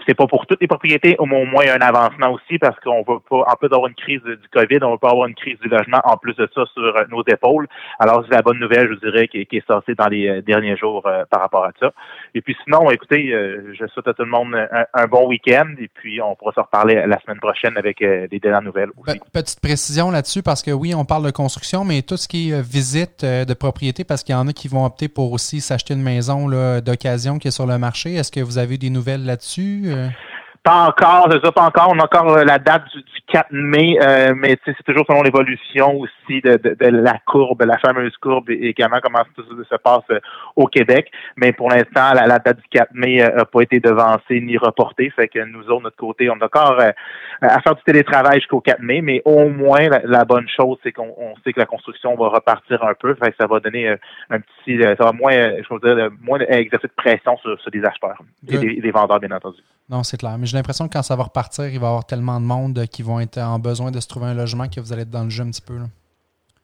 c'est 0.06 0.14
pas 0.14 0.26
pour 0.26 0.46
toutes 0.46 0.60
les 0.60 0.66
propriétés, 0.66 1.16
au 1.18 1.26
moins 1.26 1.64
un 1.68 1.80
avancement 1.80 2.32
aussi 2.32 2.58
parce 2.58 2.78
qu'on 2.80 3.02
va 3.02 3.18
pas, 3.28 3.44
en 3.50 3.56
plus 3.58 3.68
d'avoir 3.68 3.88
une 3.88 3.94
crise 3.94 4.22
du 4.22 4.48
COVID, 4.52 4.78
on 4.82 4.90
va 4.90 4.98
pas 4.98 5.10
avoir 5.10 5.26
une 5.26 5.34
crise 5.34 5.58
du 5.60 5.68
logement 5.68 6.00
en 6.04 6.16
plus 6.16 6.34
de 6.34 6.48
ça 6.54 6.64
sur 6.72 6.82
euh, 6.82 7.04
nos 7.10 7.22
épaules. 7.26 7.66
Alors 7.98 8.24
c'est 8.28 8.34
la 8.34 8.42
bonne 8.42 8.58
nouvelle, 8.58 8.88
je 8.88 9.08
dirais, 9.08 9.28
qui, 9.28 9.38
est 9.38 9.66
sortie 9.66 9.94
dans 9.94 10.08
les 10.08 10.28
euh, 10.28 10.42
derniers 10.42 10.76
jours 10.76 11.06
euh, 11.06 11.24
par 11.30 11.40
rapport 11.40 11.64
à 11.64 11.70
ça. 11.80 11.92
Et 12.34 12.42
puis 12.42 12.56
sinon, 12.64 12.90
écoutez, 12.90 13.30
je 13.30 13.86
souhaite 13.86 14.08
à 14.08 14.14
tout 14.14 14.24
le 14.24 14.30
monde 14.30 14.54
un, 14.54 15.06
bon 15.06 15.28
week-end 15.28 15.66
et 15.78 15.88
puis 15.88 16.20
on 16.20 16.34
pourra 16.34 16.52
se 16.52 16.60
reparler 16.60 16.94
la 17.06 17.18
semaine 17.20 17.38
prochaine 17.38 17.76
avec 17.76 18.00
les 18.00 18.40
dernières 18.40 18.62
nouvelles. 18.62 18.90
Petite 19.32 19.60
précision 19.60 20.10
là-dessus 20.10 20.42
parce 20.42 20.62
que 20.62 20.70
oui, 20.70 20.94
on 20.94 21.04
parle 21.04 21.24
de 21.24 21.30
construction, 21.30 21.84
mais 21.84 22.02
tout 22.02 22.16
ce 22.16 22.26
qui 22.26 22.50
est 22.50 22.60
visite 22.60 23.24
de 23.24 23.54
propriété, 23.54 24.04
parce 24.04 24.22
qu'il 24.22 24.34
y 24.34 24.38
en 24.38 24.48
a 24.48 24.52
qui 24.52 24.68
vont 24.68 24.84
opter 24.84 25.08
pour 25.08 25.32
aussi 25.32 25.60
s'acheter 25.60 25.94
une 25.94 26.02
maison 26.02 26.48
d'occasion 26.80 27.38
qui 27.38 27.48
est 27.48 27.52
sur 27.52 27.66
le 27.66 27.78
marché. 27.78 28.14
Est-ce 28.14 28.32
que 28.32 28.40
vous 28.40 28.58
avez 28.58 28.78
des 28.78 28.90
nouvelles 28.90 29.24
là-dessus? 29.24 29.93
Yeah. 29.94 30.10
Pas 30.64 30.86
encore, 30.86 31.28
c'est 31.30 31.44
ça, 31.44 31.52
pas 31.52 31.66
encore. 31.66 31.92
On 31.94 31.98
a 31.98 32.04
encore 32.04 32.38
la 32.42 32.58
date 32.58 32.84
du, 32.94 33.02
4 33.28 33.48
mai, 33.50 33.98
euh, 34.00 34.34
mais 34.36 34.56
c'est 34.64 34.74
toujours 34.84 35.04
selon 35.06 35.22
l'évolution 35.22 35.98
aussi 35.98 36.40
de, 36.40 36.58
la 36.80 37.18
courbe, 37.26 37.62
la 37.62 37.78
fameuse 37.78 38.16
courbe, 38.18 38.50
et 38.50 38.68
également 38.68 38.98
comment 39.02 39.22
tout 39.34 39.42
se 39.42 39.76
passe 39.76 40.04
euh, 40.10 40.20
au 40.56 40.66
Québec. 40.66 41.10
Mais 41.36 41.52
pour 41.52 41.68
l'instant, 41.68 42.12
la, 42.14 42.38
date 42.38 42.58
du 42.58 42.68
4 42.70 42.94
mai 42.94 43.16
n'a 43.16 43.40
euh, 43.40 43.44
pas 43.44 43.62
été 43.62 43.80
devancée 43.80 44.40
ni 44.40 44.56
reportée. 44.56 45.10
Fait 45.10 45.28
que 45.28 45.38
nous 45.44 45.64
autres, 45.64 45.78
de 45.78 45.82
notre 45.84 45.96
côté, 45.96 46.30
on 46.30 46.40
a 46.40 46.44
encore 46.44 46.80
à 47.42 47.60
faire 47.60 47.74
du 47.74 47.82
télétravail 47.84 48.40
jusqu'au 48.40 48.60
4 48.60 48.80
mai, 48.80 49.00
mais 49.00 49.20
au 49.24 49.48
moins, 49.48 49.88
la, 50.04 50.24
bonne 50.24 50.48
chose, 50.48 50.78
c'est 50.82 50.92
qu'on 50.92 51.34
sait 51.44 51.52
que 51.52 51.60
la 51.60 51.66
construction 51.66 52.14
va 52.16 52.28
repartir 52.28 52.82
un 52.84 52.94
peu. 52.94 53.14
Fait 53.16 53.32
que 53.32 53.36
ça 53.38 53.46
va 53.46 53.60
donner 53.60 53.88
un 54.30 54.40
petit, 54.40 54.80
ça 54.82 55.04
va 55.04 55.12
moins, 55.12 55.32
je 55.32 55.74
veux 55.74 55.94
dire, 55.94 56.10
moins 56.22 56.38
exercer 56.40 56.88
de 56.88 56.92
pression 56.96 57.36
sur, 57.38 57.60
sur 57.60 57.70
les 57.72 57.84
acheteurs 57.84 58.18
et 58.48 58.56
les, 58.56 58.90
vendeurs, 58.90 59.20
bien 59.20 59.32
entendu. 59.32 59.60
Non, 59.90 60.02
c'est 60.02 60.16
clair. 60.16 60.36
Mais 60.38 60.46
j'ai 60.54 60.58
l'impression 60.58 60.86
que 60.86 60.92
quand 60.92 61.02
ça 61.02 61.16
va 61.16 61.24
repartir, 61.24 61.66
il 61.66 61.80
va 61.80 61.86
y 61.86 61.88
avoir 61.88 62.06
tellement 62.06 62.40
de 62.40 62.46
monde 62.46 62.86
qui 62.86 63.02
vont 63.02 63.18
être 63.18 63.38
en 63.38 63.58
besoin 63.58 63.90
de 63.90 63.98
se 63.98 64.06
trouver 64.06 64.26
un 64.26 64.34
logement 64.34 64.68
que 64.68 64.80
vous 64.80 64.92
allez 64.92 65.02
être 65.02 65.10
dans 65.10 65.24
le 65.24 65.30
jeu 65.30 65.42
un 65.42 65.50
petit 65.50 65.60
peu. 65.60 65.74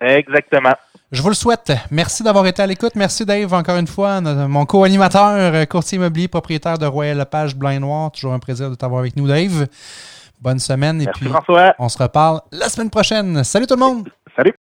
Exactement. 0.00 0.74
Je 1.10 1.20
vous 1.20 1.28
le 1.28 1.34
souhaite. 1.34 1.72
Merci 1.90 2.22
d'avoir 2.22 2.46
été 2.46 2.62
à 2.62 2.68
l'écoute. 2.68 2.92
Merci 2.94 3.26
Dave, 3.26 3.52
encore 3.52 3.76
une 3.78 3.88
fois, 3.88 4.20
mon 4.20 4.64
co-animateur, 4.64 5.54
euh, 5.54 5.64
courtier 5.64 5.96
immobilier, 5.96 6.28
propriétaire 6.28 6.78
de 6.78 6.86
Royal 6.86 7.18
Lepage 7.18 7.56
Blind 7.56 7.80
Noir. 7.80 8.12
Toujours 8.12 8.32
un 8.32 8.38
plaisir 8.38 8.70
de 8.70 8.76
t'avoir 8.76 9.00
avec 9.00 9.16
nous, 9.16 9.26
Dave. 9.26 9.66
Bonne 10.40 10.60
semaine 10.60 11.02
et 11.02 11.06
puis 11.08 11.26
François. 11.26 11.74
on 11.80 11.88
se 11.88 11.98
reparle 11.98 12.40
la 12.52 12.68
semaine 12.68 12.90
prochaine. 12.90 13.42
Salut 13.42 13.66
tout 13.66 13.74
le 13.74 13.80
monde. 13.80 14.08
Salut. 14.36 14.54